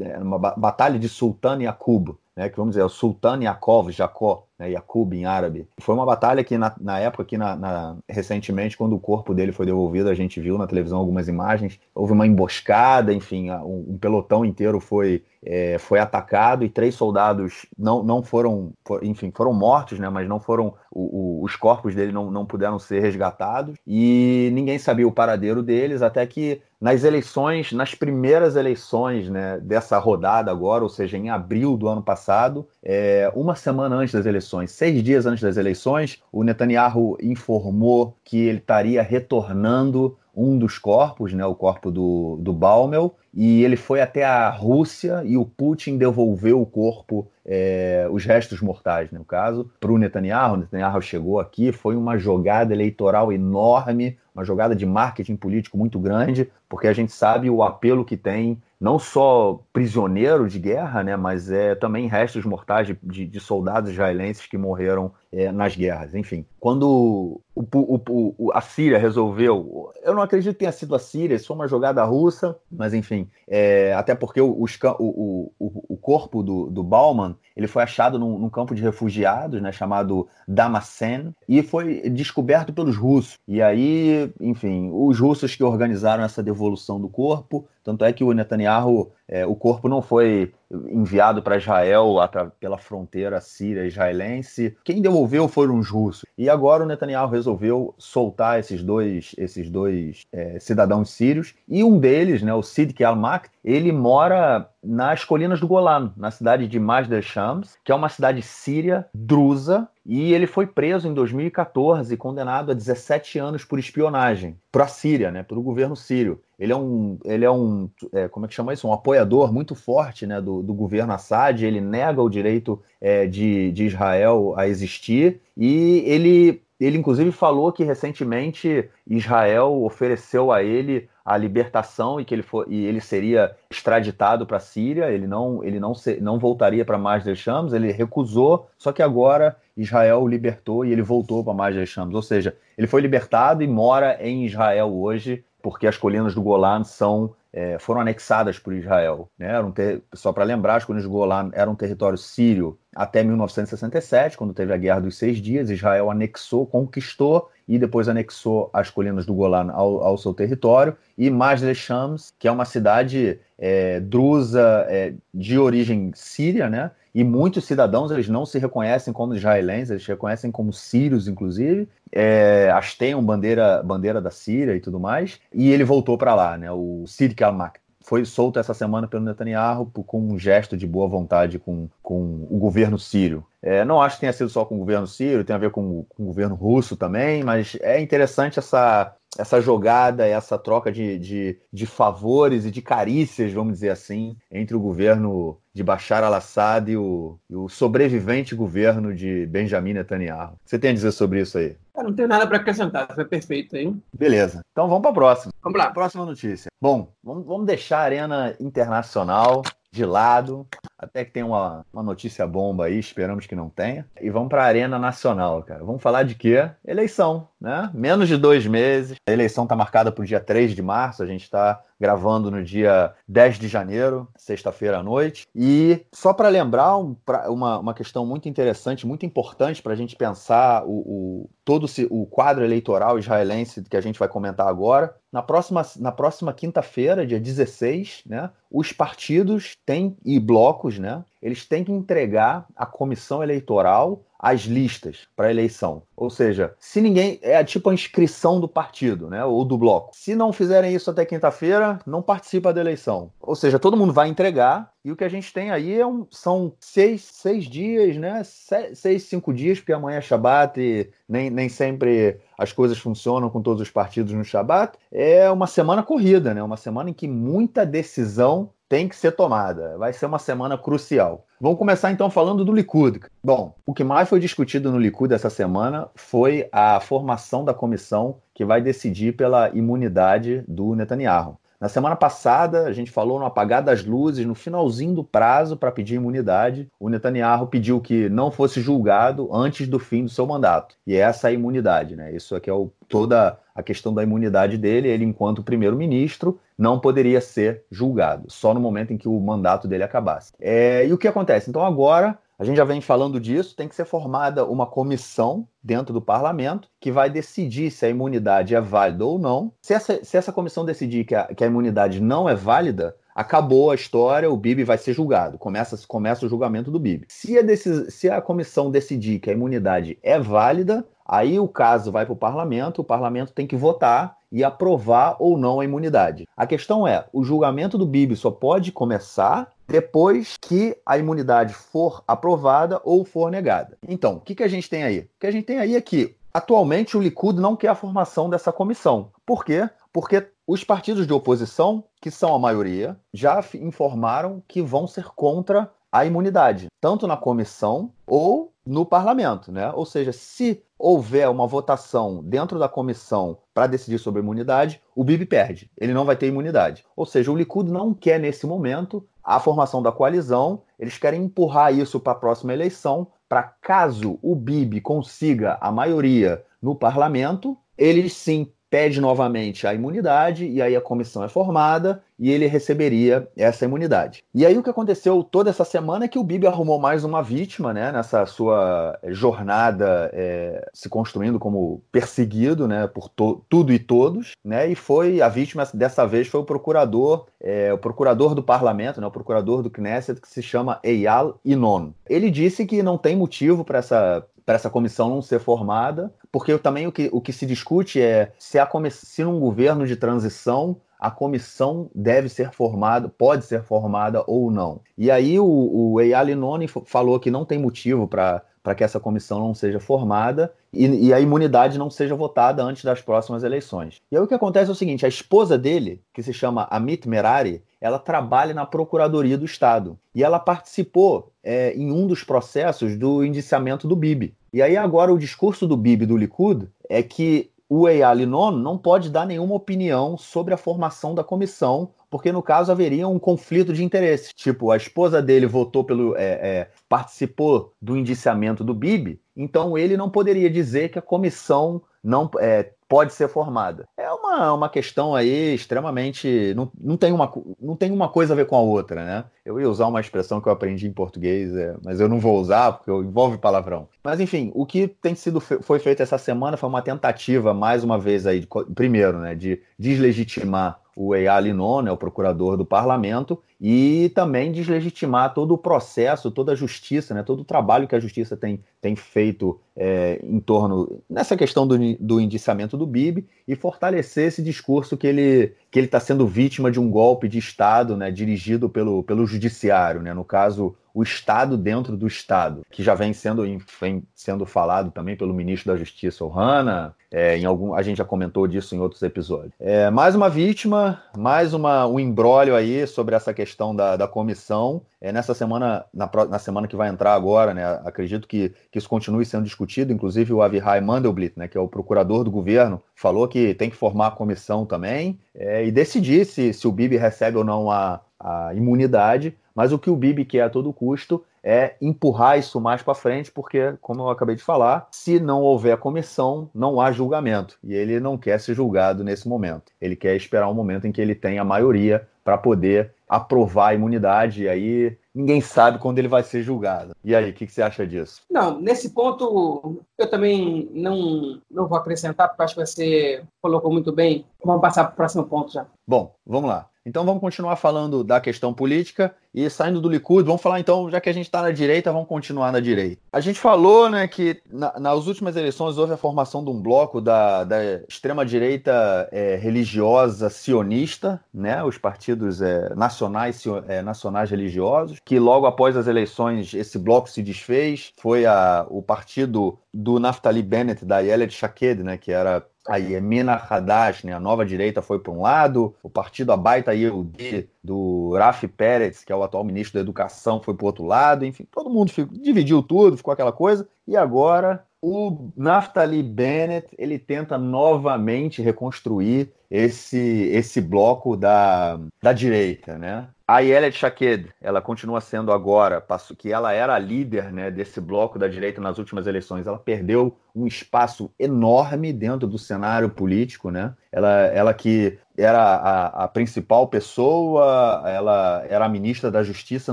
[0.00, 2.48] é, uma batalha de Sultan Yaqub, né?
[2.48, 5.68] Que vamos dizer, é o Sultan Yakov, Jacó, né, Yaqub em árabe.
[5.80, 9.52] Foi uma batalha que na, na época, que na, na, recentemente, quando o corpo dele
[9.52, 13.98] foi devolvido, a gente viu na televisão algumas imagens, houve uma emboscada, enfim, um, um
[13.98, 19.98] pelotão inteiro foi, é, foi atacado e três soldados não, não foram, enfim, foram mortos,
[19.98, 23.76] né, mas não foram, o, o, os corpos dele não, não puderam ser resgatados.
[23.86, 29.98] E ninguém sabia o paradeiro deles até que nas eleições, nas primeiras eleições né, dessa
[29.98, 34.70] rodada agora, ou seja, em abril do ano passado, é, uma semana antes das eleições,
[34.72, 41.32] seis dias antes das eleições, o Netanyahu informou que ele estaria retornando um dos corpos,
[41.32, 45.96] né, o corpo do, do Baumel, e ele foi até a Rússia e o Putin
[45.96, 50.54] devolveu o corpo, é, os restos mortais, no caso, para o Netanyahu.
[50.54, 55.98] O Netanyahu chegou aqui, foi uma jogada eleitoral enorme, uma jogada de marketing político muito
[55.98, 61.16] grande, porque a gente sabe o apelo que tem não só prisioneiro de guerra, né,
[61.16, 66.14] mas é também restos mortais de, de, de soldados israelenses que morreram é, nas guerras.
[66.14, 70.98] Enfim, quando o, o, o, a Síria resolveu, eu não acredito que tenha sido a
[70.98, 76.68] Síria, isso foi uma jogada russa, mas enfim, é, até porque os, o, corpo do,
[76.68, 82.10] do Bauman ele foi achado num, num, campo de refugiados, né, chamado Damascene, e foi
[82.10, 83.38] descoberto pelos russos.
[83.48, 88.32] E aí, enfim, os russos que organizaram essa devolução do corpo, tanto é que o
[88.32, 90.52] Netanyahu é, o corpo não foi
[90.90, 92.16] enviado para Israel
[92.58, 94.76] pela fronteira síria israelense.
[94.84, 96.24] Quem devolveu foram os russos.
[96.36, 101.54] E agora o Netanyahu resolveu soltar esses dois, esses dois é, cidadãos sírios.
[101.68, 106.66] E um deles, né, o Sidki al-Mak, ele mora nas colinas do Golan, na cidade
[106.66, 112.14] de Masdar Shams, que é uma cidade síria drusa, e ele foi preso em 2014,
[112.18, 116.42] condenado a 17 anos por espionagem para a Síria, né, para o governo sírio.
[116.58, 118.86] Ele é um, ele é um, é, como é que chama isso?
[118.86, 121.64] Um apoiador muito forte, né, do, do governo Assad.
[121.64, 125.40] Ele nega o direito é, de, de Israel a existir.
[125.56, 132.34] E ele, ele inclusive falou que recentemente Israel ofereceu a ele a libertação e que
[132.34, 136.38] ele, for, e ele seria extraditado para a Síria, ele não, ele não, se, não
[136.38, 141.42] voltaria para Masdar Shams, ele recusou, só que agora Israel o libertou e ele voltou
[141.42, 145.96] para Masdar Shams, ou seja, ele foi libertado e mora em Israel hoje, porque as
[145.96, 149.30] colinas do Golan são é, foram anexadas por Israel.
[149.38, 149.48] Né?
[149.74, 154.52] Ter, só para lembrar, as colinas do Golan eram um território sírio até 1967, quando
[154.52, 159.34] teve a Guerra dos Seis Dias, Israel anexou, conquistou e depois anexou as colinas do
[159.34, 165.14] Golan ao, ao seu território, e Majle Shams, que é uma cidade é, drusa é,
[165.32, 166.90] de origem síria, né?
[167.14, 171.88] E muitos cidadãos eles não se reconhecem como israelenses, eles se reconhecem como sírios, inclusive.
[172.10, 175.38] É, hasteiam bandeira, bandeira da Síria e tudo mais.
[175.52, 176.72] E ele voltou para lá, né?
[176.72, 181.58] O Sirik al-Mak foi solto essa semana pelo Netanyahu com um gesto de boa vontade
[181.58, 183.44] com, com o governo sírio.
[183.62, 186.04] É, não acho que tenha sido só com o governo sírio, tem a ver com,
[186.10, 191.58] com o governo russo também, mas é interessante essa, essa jogada, essa troca de, de,
[191.72, 196.96] de, favores e de carícias, vamos dizer assim, entre o governo de Bashar al-Assad e
[196.96, 200.54] o, e o sobrevivente governo de Benjamin Netanyahu.
[200.64, 201.76] Você tem a dizer sobre isso aí?
[201.96, 203.94] Eu não tenho nada para acrescentar, foi perfeito aí.
[204.12, 204.60] Beleza.
[204.72, 205.52] Então vamos para a próxima.
[205.62, 205.90] Vamos lá.
[205.90, 206.68] Próxima notícia.
[206.80, 209.62] Bom, vamos, vamos deixar a arena internacional
[209.94, 210.66] de lado,
[210.98, 214.04] até que tem uma, uma notícia bomba aí, esperamos que não tenha.
[214.20, 215.84] E vamos para a Arena Nacional, cara.
[215.84, 216.68] Vamos falar de quê?
[216.84, 217.90] Eleição, né?
[217.94, 219.16] Menos de dois meses.
[219.26, 222.62] A eleição está marcada para o dia 3 de março, a gente está gravando no
[222.62, 225.46] dia 10 de janeiro, sexta-feira à noite.
[225.54, 229.96] E só para lembrar um, pra, uma, uma questão muito interessante, muito importante para a
[229.96, 235.16] gente pensar o, o, todo o quadro eleitoral israelense que a gente vai comentar agora.
[235.32, 241.66] Na próxima, na próxima quinta-feira, dia 16, né, os partidos têm, e blocos, né, eles
[241.66, 246.02] têm que entregar à comissão eleitoral as listas para eleição.
[246.14, 247.38] Ou seja, se ninguém.
[247.42, 249.42] É tipo a inscrição do partido, né?
[249.44, 250.10] Ou do bloco.
[250.14, 253.30] Se não fizerem isso até quinta-feira, não participa da eleição.
[253.40, 254.92] Ou seja, todo mundo vai entregar.
[255.02, 258.42] E o que a gente tem aí é um, são seis, seis dias, né?
[258.42, 263.60] seis, cinco dias, porque amanhã é Shabat e nem, nem sempre as coisas funcionam com
[263.60, 264.98] todos os partidos no Shabat.
[265.12, 266.62] É uma semana corrida, né?
[266.62, 269.96] Uma semana em que muita decisão tem que ser tomada.
[269.98, 271.46] Vai ser uma semana crucial.
[271.60, 273.20] Vamos começar então falando do Likud.
[273.42, 278.36] Bom, o que mais foi discutido no Likud essa semana foi a formação da comissão
[278.54, 281.58] que vai decidir pela imunidade do Netanyahu.
[281.84, 285.92] Na semana passada, a gente falou no apagar das luzes, no finalzinho do prazo para
[285.92, 290.96] pedir imunidade, o Netanyahu pediu que não fosse julgado antes do fim do seu mandato.
[291.06, 292.34] E essa é a imunidade, né?
[292.34, 295.08] Isso aqui é o, toda a questão da imunidade dele.
[295.08, 300.02] Ele, enquanto primeiro-ministro, não poderia ser julgado, só no momento em que o mandato dele
[300.02, 300.52] acabasse.
[300.60, 301.70] É, e o que acontece?
[301.70, 306.14] Então agora a gente já vem falando disso, tem que ser formada uma comissão dentro
[306.14, 309.72] do parlamento que vai decidir se a imunidade é válida ou não.
[309.82, 313.90] Se essa, se essa comissão decidir que a, que a imunidade não é válida, acabou
[313.90, 315.58] a história, o Bibi vai ser julgado.
[315.58, 317.26] Começa, começa o julgamento do Bibi.
[317.28, 317.62] Se a,
[318.08, 322.36] se a comissão decidir que a imunidade é válida, aí o caso vai para o
[322.36, 326.46] parlamento, o parlamento tem que votar e aprovar ou não a imunidade.
[326.56, 332.22] A questão é: o julgamento do Bibi só pode começar depois que a imunidade for
[332.26, 333.98] aprovada ou for negada.
[334.06, 335.20] Então, o que, que a gente tem aí?
[335.20, 338.48] O que a gente tem aí é que, atualmente, o Likud não quer a formação
[338.48, 339.30] dessa comissão.
[339.44, 339.88] Por quê?
[340.12, 345.90] Porque os partidos de oposição, que são a maioria, já informaram que vão ser contra
[346.10, 349.90] a imunidade, tanto na comissão ou no parlamento, né?
[349.92, 355.46] Ou seja, se houver uma votação dentro da comissão para decidir sobre imunidade, o Bibi
[355.46, 355.90] perde.
[355.98, 357.04] Ele não vai ter imunidade.
[357.16, 361.92] Ou seja, o Likud não quer nesse momento a formação da coalizão, eles querem empurrar
[361.94, 368.32] isso para a próxima eleição, para caso o Bibi consiga a maioria no parlamento, eles
[368.32, 373.84] sim pede novamente a imunidade e aí a comissão é formada e ele receberia essa
[373.84, 374.44] imunidade.
[374.54, 377.42] E aí o que aconteceu toda essa semana é que o Bibi arrumou mais uma
[377.42, 384.52] vítima, né, nessa sua jornada é, se construindo como perseguido, né, por tudo e todos,
[384.64, 389.20] né, e foi a vítima dessa vez foi o procurador, é, o procurador do parlamento,
[389.20, 392.10] né, o procurador do Knesset que se chama Eyal Inon.
[392.28, 396.76] Ele disse que não tem motivo para essa para essa comissão não ser formada, porque
[396.78, 400.96] também o que, o que se discute é se, a se num governo de transição
[401.18, 405.00] a comissão deve ser formada, pode ser formada ou não.
[405.16, 409.18] E aí o, o Eyal Noni falou que não tem motivo para para que essa
[409.18, 414.20] comissão não seja formada e, e, a imunidade não seja votada antes das próximas eleições.
[414.30, 417.26] E aí o que acontece é o seguinte: a esposa dele, que se chama Amit
[417.26, 423.16] Merari, ela trabalha na Procuradoria do Estado e ela participou é, em um dos processos
[423.16, 424.54] do indiciamento do Bibi.
[424.70, 428.96] E aí agora o discurso do Bibi do Likud é que o Eyal Non não
[428.96, 433.92] pode dar nenhuma opinião sobre a formação da comissão porque no caso haveria um conflito
[433.92, 434.52] de interesses.
[434.52, 436.36] Tipo, a esposa dele votou pelo.
[436.36, 442.02] É, é, participou do indiciamento do Bibi, então ele não poderia dizer que a comissão
[442.24, 444.06] não é, pode ser formada.
[444.16, 446.72] É uma, uma questão aí extremamente.
[446.74, 449.44] Não, não, tem uma, não tem uma coisa a ver com a outra, né?
[449.64, 452.58] Eu ia usar uma expressão que eu aprendi em português, é, mas eu não vou
[452.60, 454.08] usar porque envolve palavrão.
[454.22, 458.18] Mas enfim, o que tem sido foi feito essa semana foi uma tentativa, mais uma
[458.18, 464.32] vez aí, primeiro, né, de deslegitimar o Eyal Linon, né, o procurador do parlamento, e
[464.34, 468.56] também deslegitimar todo o processo, toda a justiça, né, todo o trabalho que a justiça
[468.56, 474.48] tem, tem feito é, em torno nessa questão do, do indiciamento do Bibi e fortalecer
[474.48, 478.28] esse discurso que ele que ele está sendo vítima de um golpe de Estado, né,
[478.28, 483.32] dirigido pelo, pelo judiciário, né, no caso o Estado dentro do Estado, que já vem
[483.32, 483.62] sendo,
[484.00, 488.24] vem sendo falado também pelo ministro da Justiça, Ohana, é, em algum, a gente já
[488.24, 489.72] comentou disso em outros episódios.
[489.78, 495.02] É, mais uma vítima, mais uma, um embrólio aí sobre essa questão da, da comissão.
[495.24, 499.08] É, nessa semana, na, na, semana que vai entrar agora, né, acredito que, que isso
[499.08, 503.48] continue sendo discutido, inclusive o Avihai Mandelblit, né, que é o procurador do governo, falou
[503.48, 507.56] que tem que formar a comissão também é, e decidir se, se o Bibi recebe
[507.56, 511.94] ou não a, a imunidade, mas o que o Bibi quer a todo custo é
[512.02, 516.68] empurrar isso mais para frente, porque, como eu acabei de falar, se não houver comissão,
[516.74, 517.78] não há julgamento.
[517.82, 519.90] E ele não quer ser julgado nesse momento.
[519.98, 523.94] Ele quer esperar um momento em que ele tenha a maioria para poder aprovar a
[523.94, 527.16] imunidade, e aí ninguém sabe quando ele vai ser julgado.
[527.24, 528.42] E aí, o que, que, você acha disso?
[528.50, 534.12] Não, nesse ponto eu também não, não vou acrescentar, porque acho que você colocou muito
[534.12, 534.44] bem.
[534.62, 535.86] Vamos passar para o próximo ponto já.
[536.06, 536.88] Bom, vamos lá.
[537.04, 541.20] Então vamos continuar falando da questão política e saindo do Likud, vamos falar então, já
[541.20, 543.22] que a gente está na direita, vamos continuar na direita.
[543.32, 547.20] A gente falou né, que na, nas últimas eleições houve a formação de um bloco
[547.20, 547.76] da, da
[548.08, 555.96] extrema-direita é, religiosa sionista, né, os partidos é, nacionais, é, nacionais religiosos, que logo após
[555.96, 561.54] as eleições esse bloco se desfez, foi a, o partido do Naftali Bennett, da Yelet
[561.54, 565.94] Shaked, né, que era a Yemina Hadash, né, a nova direita, foi para um lado,
[566.02, 570.72] o partido Abaita Yehudi, do Rafi Pérez, que é o atual ministro da Educação, foi
[570.72, 574.82] para o outro lado, enfim, todo mundo ficou, dividiu tudo, ficou aquela coisa, e agora
[575.02, 583.28] o Naftali Bennett ele tenta novamente reconstruir esse, esse bloco da, da direita, né?
[583.46, 586.02] A Yelet Shaked, ela continua sendo agora,
[586.38, 589.66] que ela era a líder né, desse bloco da direita nas últimas eleições.
[589.66, 593.94] Ela perdeu um espaço enorme dentro do cenário político, né?
[594.12, 599.92] Ela, ela que era a, a, principal pessoa, ela era ministra da Justiça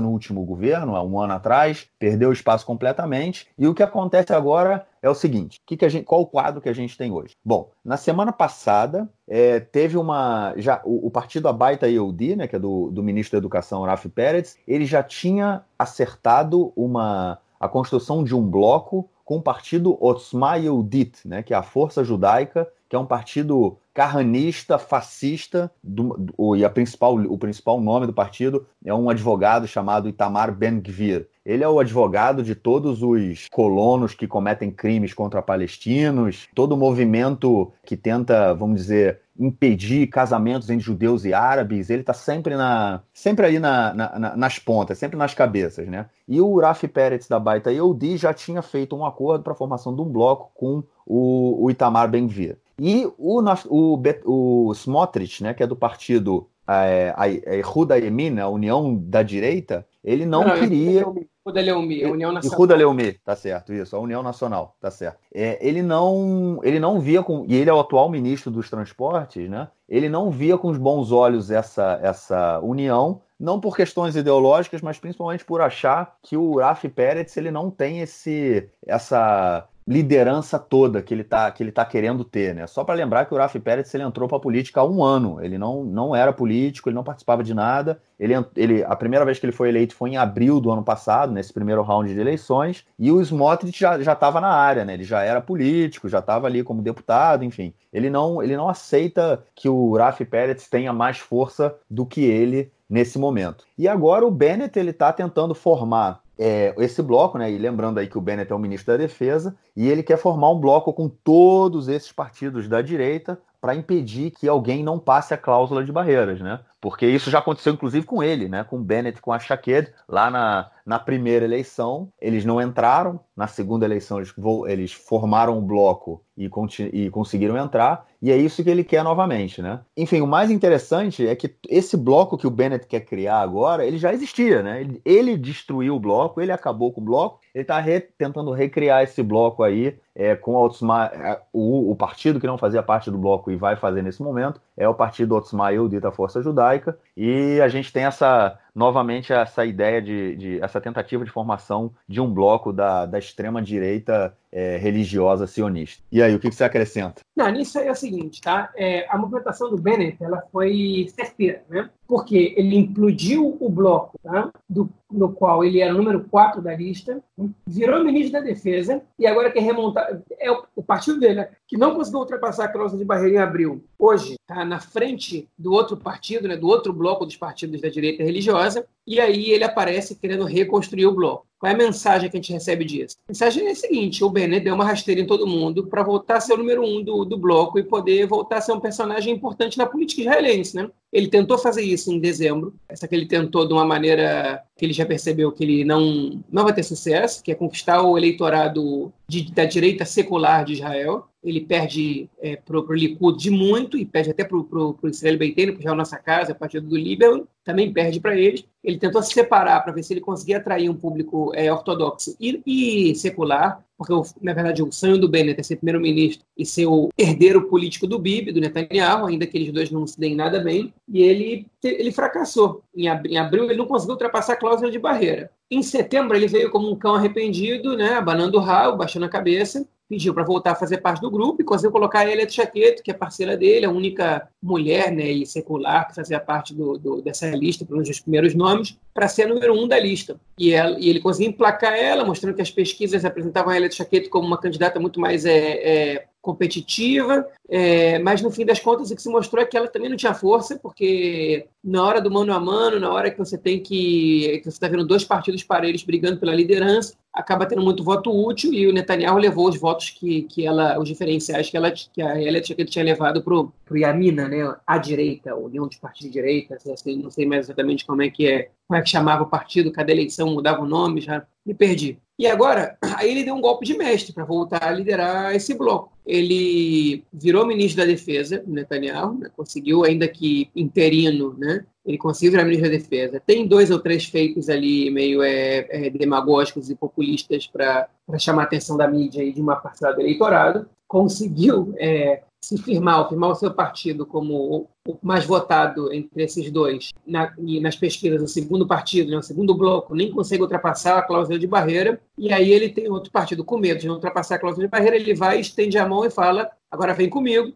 [0.00, 3.48] no último governo, há um ano atrás, perdeu o espaço completamente.
[3.58, 6.68] E o que acontece agora é o seguinte: que que gente, qual o quadro que
[6.68, 7.34] a gente tem hoje?
[7.44, 10.54] Bom, na semana passada é, teve uma.
[10.56, 14.08] já O, o partido Abaita Yehudi, né, que é do, do ministro da Educação, Rafi
[14.08, 20.56] Pérez, ele já tinha acertado uma, a construção de um bloco com o partido Otzma
[20.56, 26.56] Yehudit, né, que é a Força Judaica, que é um partido carranista, fascista, do, do,
[26.56, 31.26] e a principal, o principal nome do partido é um advogado chamado Itamar Ben-Gvir.
[31.44, 36.76] Ele é o advogado de todos os colonos que cometem crimes contra palestinos, todo o
[36.76, 43.02] movimento que tenta, vamos dizer, impedir casamentos entre judeus e árabes, ele está sempre na
[43.12, 46.06] sempre aí na, na, nas pontas, sempre nas cabeças, né?
[46.28, 49.94] E o Rafi Peretz da Baita Yehudi já tinha feito um acordo para a formação
[49.94, 52.58] de um bloco com o, o Itamar Ben-Gvir.
[52.78, 58.48] E o, o, o Smotrich, né, que é do partido é, a, a Yemin, a
[58.48, 61.04] União da Direita, ele não, não queria.
[61.44, 62.58] Ruda Leumi, a União Nacional.
[62.58, 65.18] Ruda Leumi, tá certo, isso, a União Nacional, tá certo.
[65.34, 69.48] É, ele não, ele não via com, e ele é o atual ministro dos Transportes,
[69.50, 69.68] né?
[69.88, 74.98] Ele não via com os bons olhos essa, essa união, não por questões ideológicas, mas
[74.98, 81.12] principalmente por achar que o Rafi Pérez ele não tem esse, essa liderança toda que
[81.12, 82.66] ele está que ele tá querendo ter, né?
[82.66, 85.38] Só para lembrar que o Rafi Pérez ele entrou para a política há um ano.
[85.42, 88.00] Ele não, não era político, ele não participava de nada.
[88.18, 91.32] Ele, ele a primeira vez que ele foi eleito foi em abril do ano passado,
[91.32, 92.84] nesse primeiro round de eleições.
[92.98, 94.94] E o Smotrich já estava na área, né?
[94.94, 97.74] Ele já era político, já estava ali como deputado, enfim.
[97.92, 102.72] Ele não ele não aceita que o Rafi Pérez tenha mais força do que ele
[102.88, 103.64] nesse momento.
[103.76, 107.50] E agora o Bennett ele está tentando formar é, esse bloco, né?
[107.50, 110.50] E lembrando aí que o Bennett é o ministro da Defesa, e ele quer formar
[110.50, 115.38] um bloco com todos esses partidos da direita para impedir que alguém não passe a
[115.38, 116.58] cláusula de barreiras, né?
[116.80, 118.64] Porque isso já aconteceu inclusive com ele, né?
[118.64, 123.46] Com o Bennett, com a Shaked, lá na, na primeira eleição, eles não entraram, na
[123.46, 124.34] segunda eleição eles,
[124.66, 126.50] eles formaram um bloco e,
[126.92, 129.80] e conseguiram entrar, e é isso que ele quer novamente, né?
[129.96, 133.96] Enfim, o mais interessante é que esse bloco que o Bennett quer criar agora, ele
[133.96, 134.80] já existia, né?
[134.80, 139.02] Ele, ele destruiu o bloco, ele acabou com o bloco, ele está re, tentando recriar
[139.02, 143.18] esse bloco aí é, com Otsma, é, o, o, partido que não fazia parte do
[143.18, 147.60] bloco e vai fazer nesse momento é o partido Otsma Yehudit, a Força Judaica, e
[147.60, 152.32] a gente tem essa novamente essa ideia de, de essa tentativa de formação de um
[152.32, 156.02] bloco da, da extrema direita é, religiosa sionista.
[156.12, 157.22] E aí, o que, você acrescenta?
[157.34, 158.70] Não, nisso é o seguinte, tá?
[158.76, 161.88] É, a movimentação do Bennett ela foi certeira, né?
[162.06, 164.50] Porque ele implodiu o bloco, tá?
[164.68, 167.22] Do, no qual ele era o número 4 da lista,
[167.66, 170.20] virou ministro da Defesa e agora quer remontar.
[170.38, 171.48] É o, o partido dele, né?
[171.66, 173.82] que não conseguiu ultrapassar a cláusula de barreira em abril.
[173.98, 176.56] Hoje está na frente do outro partido, né?
[176.56, 181.14] do outro bloco dos partidos da direita religiosa, e aí ele aparece querendo reconstruir o
[181.14, 181.46] bloco.
[181.62, 183.16] Qual é a mensagem que a gente recebe disso?
[183.20, 186.38] A mensagem é a seguinte: o Bennett deu uma rasteira em todo mundo para voltar
[186.38, 189.32] a ser o número um do, do bloco e poder voltar a ser um personagem
[189.32, 190.74] importante na política israelense.
[190.74, 190.90] Né?
[191.12, 194.92] Ele tentou fazer isso em dezembro, essa que ele tentou de uma maneira que ele
[194.92, 199.52] já percebeu que ele não, não vai ter sucesso, que é conquistar o eleitorado de,
[199.52, 201.28] da direita secular de Israel.
[201.42, 205.74] Ele perde é, para o Likud de muito e perde até para o Israel Beiteno,
[205.74, 208.64] que já é a nossa casa, a partido do Líbano, também perde para eles.
[208.82, 212.60] Ele tentou se separar para ver se ele conseguia atrair um público é, ortodoxo e,
[212.66, 217.08] e secular, porque, na verdade, o sonho do Bennett é ser primeiro-ministro e ser o
[217.16, 220.92] herdeiro político do Bibi, do Netanyahu, ainda que eles dois não se deem nada bem,
[221.08, 222.82] e ele, ele fracassou.
[222.94, 225.50] Em abril, em abril ele não conseguiu ultrapassar a cláusula de barreira.
[225.70, 229.86] Em setembro, ele veio como um cão arrependido, né, abanando o rabo, baixando a cabeça,
[230.12, 233.10] pediu para voltar a fazer parte do grupo e conseguiu colocar a Elia Chaqueto, que
[233.10, 237.48] é parceira dele, a única mulher né, e secular que fazia parte do, do, dessa
[237.48, 240.38] lista, pelo menos os primeiros nomes, para ser a número um da lista.
[240.58, 244.28] E, ela, e, ele conseguiu emplacar ela, mostrando que as pesquisas apresentavam a Elia Chaqueto
[244.28, 249.16] como uma candidata muito mais é, é, competitiva, é, mas no fim das contas o
[249.16, 252.52] que se mostrou é que ela também não tinha força, porque na hora do mano
[252.52, 256.02] a mano, na hora que você tem que, que você está vendo dois partidos parelhos
[256.02, 260.42] brigando pela liderança, acaba tendo muito voto útil e o Netanyahu levou os votos que,
[260.42, 264.48] que ela, os diferenciais que ela que a Elia que tinha levado para o Yamina,
[264.48, 268.20] né, à direita, a União dos Partidos de Direita, assim, não sei mais exatamente como
[268.20, 271.46] é que é, como é que chamava o partido, cada eleição mudava o nome, já
[271.64, 272.18] me perdi.
[272.42, 276.12] E agora, aí ele deu um golpe de mestre para voltar a liderar esse bloco.
[276.26, 282.64] Ele virou ministro da Defesa, Netanyahu, né, conseguiu, ainda que interino, né, ele conseguiu virar
[282.64, 283.40] ministro da Defesa.
[283.46, 288.08] Tem dois ou três feitos ali meio é, é, demagógicos e populistas para
[288.40, 290.88] chamar a atenção da mídia e de uma parcela do eleitorado.
[291.06, 297.10] Conseguiu é, se firmar, firmar o seu partido como o mais votado entre esses dois,
[297.26, 301.22] na, e nas pesquisas, o segundo partido, né, o segundo bloco, nem consegue ultrapassar a
[301.22, 304.58] cláusula de barreira, e aí ele tem outro partido com medo de não ultrapassar a
[304.60, 307.72] cláusula de barreira, ele vai, estende a mão e fala: agora vem comigo,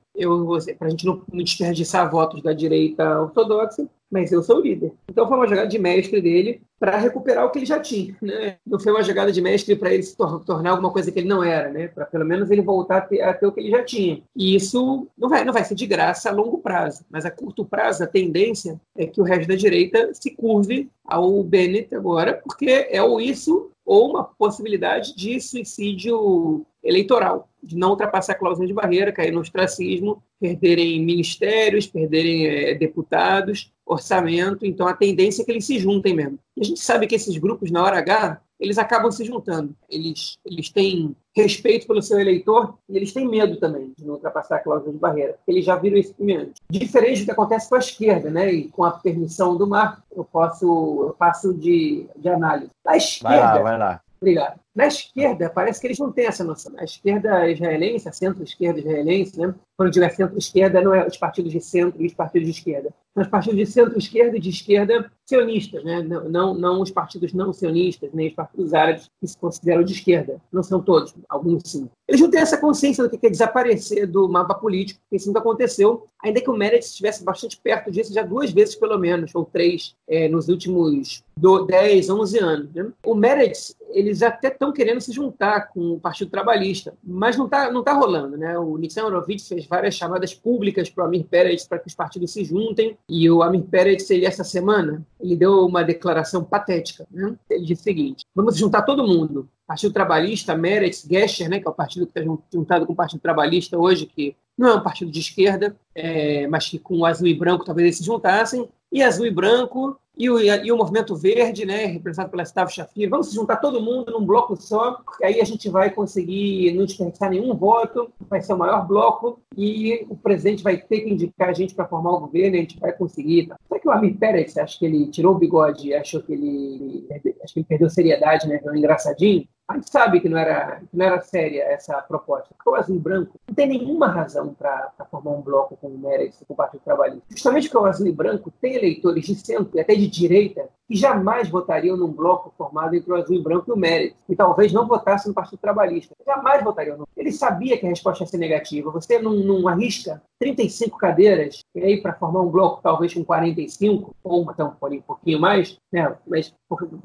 [0.79, 4.93] para a gente não, não desperdiçar votos da direita ortodoxa, mas eu sou o líder.
[5.09, 8.17] Então foi uma jogada de mestre dele para recuperar o que ele já tinha.
[8.21, 8.57] Né?
[8.67, 11.29] Não foi uma jogada de mestre para ele se tor tornar alguma coisa que ele
[11.29, 11.89] não era, né?
[11.89, 14.23] para pelo menos ele voltar a ter, a ter, o que ele já tinha.
[14.35, 17.65] E isso não vai, não vai ser de graça a longo prazo, mas a curto
[17.65, 22.89] prazo a tendência é que o resto da direita se curve ao Bennett agora, porque
[22.91, 28.75] é ou isso ou uma possibilidade de suicídio eleitoral, de não ultrapassar a cláusula de
[28.75, 34.67] barreira, cair no ostracismo, perderem ministérios, perderem é, deputados, orçamento.
[34.67, 36.39] Então a tendência é que eles se juntem mesmo.
[36.57, 39.75] E a gente sabe que esses grupos, na hora H, eles acabam se juntando.
[39.89, 44.57] Eles, eles têm respeito pelo seu eleitor e eles têm medo também de não ultrapassar
[44.57, 45.37] a cláusula de barreira.
[45.47, 46.55] Eles já viram isso antes.
[46.71, 48.51] Diferente do que acontece com a esquerda, né?
[48.51, 52.71] E com a permissão do Marco, eu posso eu passo de, de análise.
[52.87, 53.37] A esquerda.
[53.37, 54.01] Vai lá, vai lá.
[54.19, 54.59] Obrigado.
[54.75, 56.73] Na esquerda, parece que eles não têm essa noção.
[56.79, 59.55] A esquerda israelense, a centro-esquerda israelense, né?
[59.77, 62.93] quando digo centro-esquerda, não é os partidos de centro e os partidos de esquerda.
[63.17, 66.03] São os partidos de centro-esquerda e de esquerda sionistas, né?
[66.03, 69.95] não, não, não os partidos não sionistas, nem os partidos árabes que se consideram de
[69.95, 70.41] esquerda.
[70.53, 71.89] Não são todos, alguns sim.
[72.07, 75.41] Eles não têm essa consciência do que é desaparecer do mapa político, porque isso nunca
[75.41, 79.45] aconteceu, ainda que o Meredith estivesse bastante perto disso já duas vezes, pelo menos, ou
[79.45, 82.73] três, é, nos últimos do 10, 11 anos.
[82.73, 82.93] Né?
[83.05, 87.71] O Meredith, eles até estão querendo se juntar com o Partido Trabalhista, mas não está
[87.73, 88.37] não tá rolando.
[88.37, 88.57] Né?
[88.59, 92.33] O Nixon Horowitz fez várias chamadas públicas para o Amir Pérez para que os partidos
[92.33, 97.07] se juntem, e o Amir Pérez, ele, essa semana, ele deu uma declaração patética.
[97.11, 97.37] Né?
[97.49, 101.71] Ele disse o seguinte, vamos juntar todo mundo, Partido Trabalhista, Meretz, Gesher, né, que é
[101.71, 105.11] o partido que está juntado com o Partido Trabalhista hoje, que não é um partido
[105.11, 109.03] de esquerda, é, mas que com o azul e branco talvez eles se juntassem, e
[109.03, 113.09] azul e branco e o, e o Movimento Verde, né, representado pela Stav Shafir.
[113.11, 117.55] Vamos juntar todo mundo num bloco só, aí a gente vai conseguir não desperdiçar nenhum
[117.55, 121.75] voto, vai ser o maior bloco e o presidente vai ter que indicar a gente
[121.75, 123.49] para formar o governo a gente vai conseguir.
[123.49, 123.57] Tá?
[123.69, 127.07] Será que o Amir Pérez, acho que ele tirou o bigode, achou que ele,
[127.43, 129.47] acho que ele perdeu seriedade, né, um engraçadinho?
[129.69, 132.55] A gente sabe que não era, que não era séria essa proposta.
[132.57, 136.53] Porque o azul branco tem nenhuma razão para formar um bloco com o Meredith com
[136.53, 137.25] o Partido Trabalhista.
[137.31, 141.49] Justamente porque o e branco tem eleitores de centro e até de direita que jamais
[141.49, 144.87] votariam num bloco formado entre o azul e branco e o Meredith, e talvez não
[144.87, 146.15] votassem no Partido Trabalhista.
[146.25, 147.07] Jamais votariam.
[147.17, 148.91] Ele sabia que a resposta ia ser negativa.
[148.93, 154.15] Você não, não arrisca 35 cadeiras e aí para formar um bloco talvez com 45,
[154.23, 156.15] ou até um pouquinho mais, né?
[156.27, 156.55] mas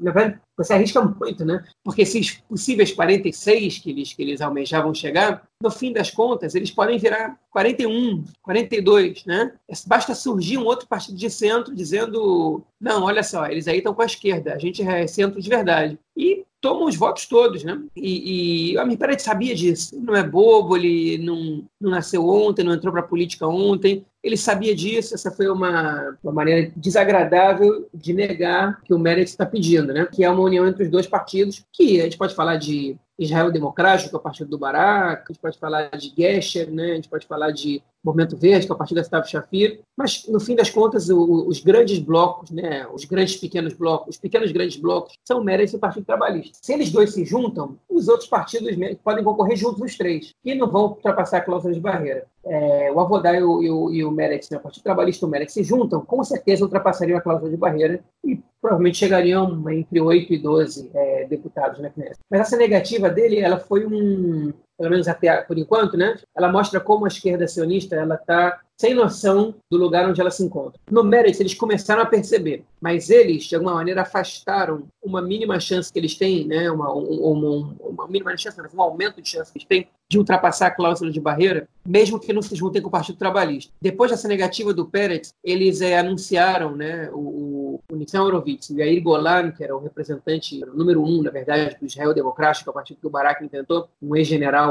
[0.00, 1.64] na verdade você arrisca muito, né?
[1.82, 6.70] Porque esses possíveis 46 que eles, que eles almejavam chegar, no fim das contas, eles
[6.70, 9.52] podem virar 41, 42, né?
[9.86, 14.02] Basta surgir um outro partido de centro dizendo: não, olha só, eles aí estão com
[14.02, 15.98] a esquerda, a gente é centro de verdade.
[16.16, 17.80] E tomam os votos todos, né?
[17.94, 19.94] E, e a Amir sabia disso.
[19.94, 24.06] Ele não é bobo, ele não, não nasceu ontem, não entrou para a política ontem.
[24.22, 29.44] Ele sabia disso, essa foi uma, uma maneira desagradável de negar que o Meredith está
[29.44, 30.06] pedindo, né?
[30.06, 33.50] que é uma união entre os dois partidos, que a gente pode falar de Israel
[33.50, 36.92] Democrático, o partido do Barak, a gente pode falar de Gesher, né?
[36.92, 40.26] a gente pode falar de Movimento Verde, que é o partido da Stav Shafir, mas,
[40.28, 42.86] no fim das contas, o, os grandes blocos, né?
[42.92, 46.58] os grandes pequenos blocos, os pequenos grandes blocos, são Meredith e o Partido Trabalhista.
[46.60, 50.68] Se eles dois se juntam, os outros partidos podem concorrer juntos os três, e não
[50.68, 52.26] vão ultrapassar a cláusula de barreira.
[52.44, 55.28] É, o Avodá e o, e o, e o Meretz, né, o Partido Trabalhista e
[55.28, 60.00] o Meretz se juntam, com certeza ultrapassariam a cláusula de barreira e provavelmente chegariam entre
[60.00, 62.20] 8 e 12 é, deputados na Knesset.
[62.30, 66.16] Mas essa negativa dele, ela foi um, pelo menos até por enquanto, né?
[66.36, 70.42] Ela mostra como a esquerda sionista ela está sem noção do lugar onde ela se
[70.42, 70.80] encontra.
[70.90, 75.92] No Meretz, eles começaram a perceber, mas eles, de alguma maneira, afastaram uma mínima chance
[75.92, 76.68] que eles têm, né?
[76.68, 80.70] uma, uma, uma mínima chance, um aumento de chance que eles têm de ultrapassar a
[80.70, 83.72] cláusula de barreira, mesmo que não se juntem com o Partido Trabalhista.
[83.80, 89.02] Depois dessa negativa do Pérez, eles é, anunciaram né, o, o Nissan Horowitz, o Yair
[89.02, 93.00] Golan, que era o representante o número um, na verdade, do Israel Democrático, o partido
[93.00, 94.61] que o Barak inventou, um ex-general,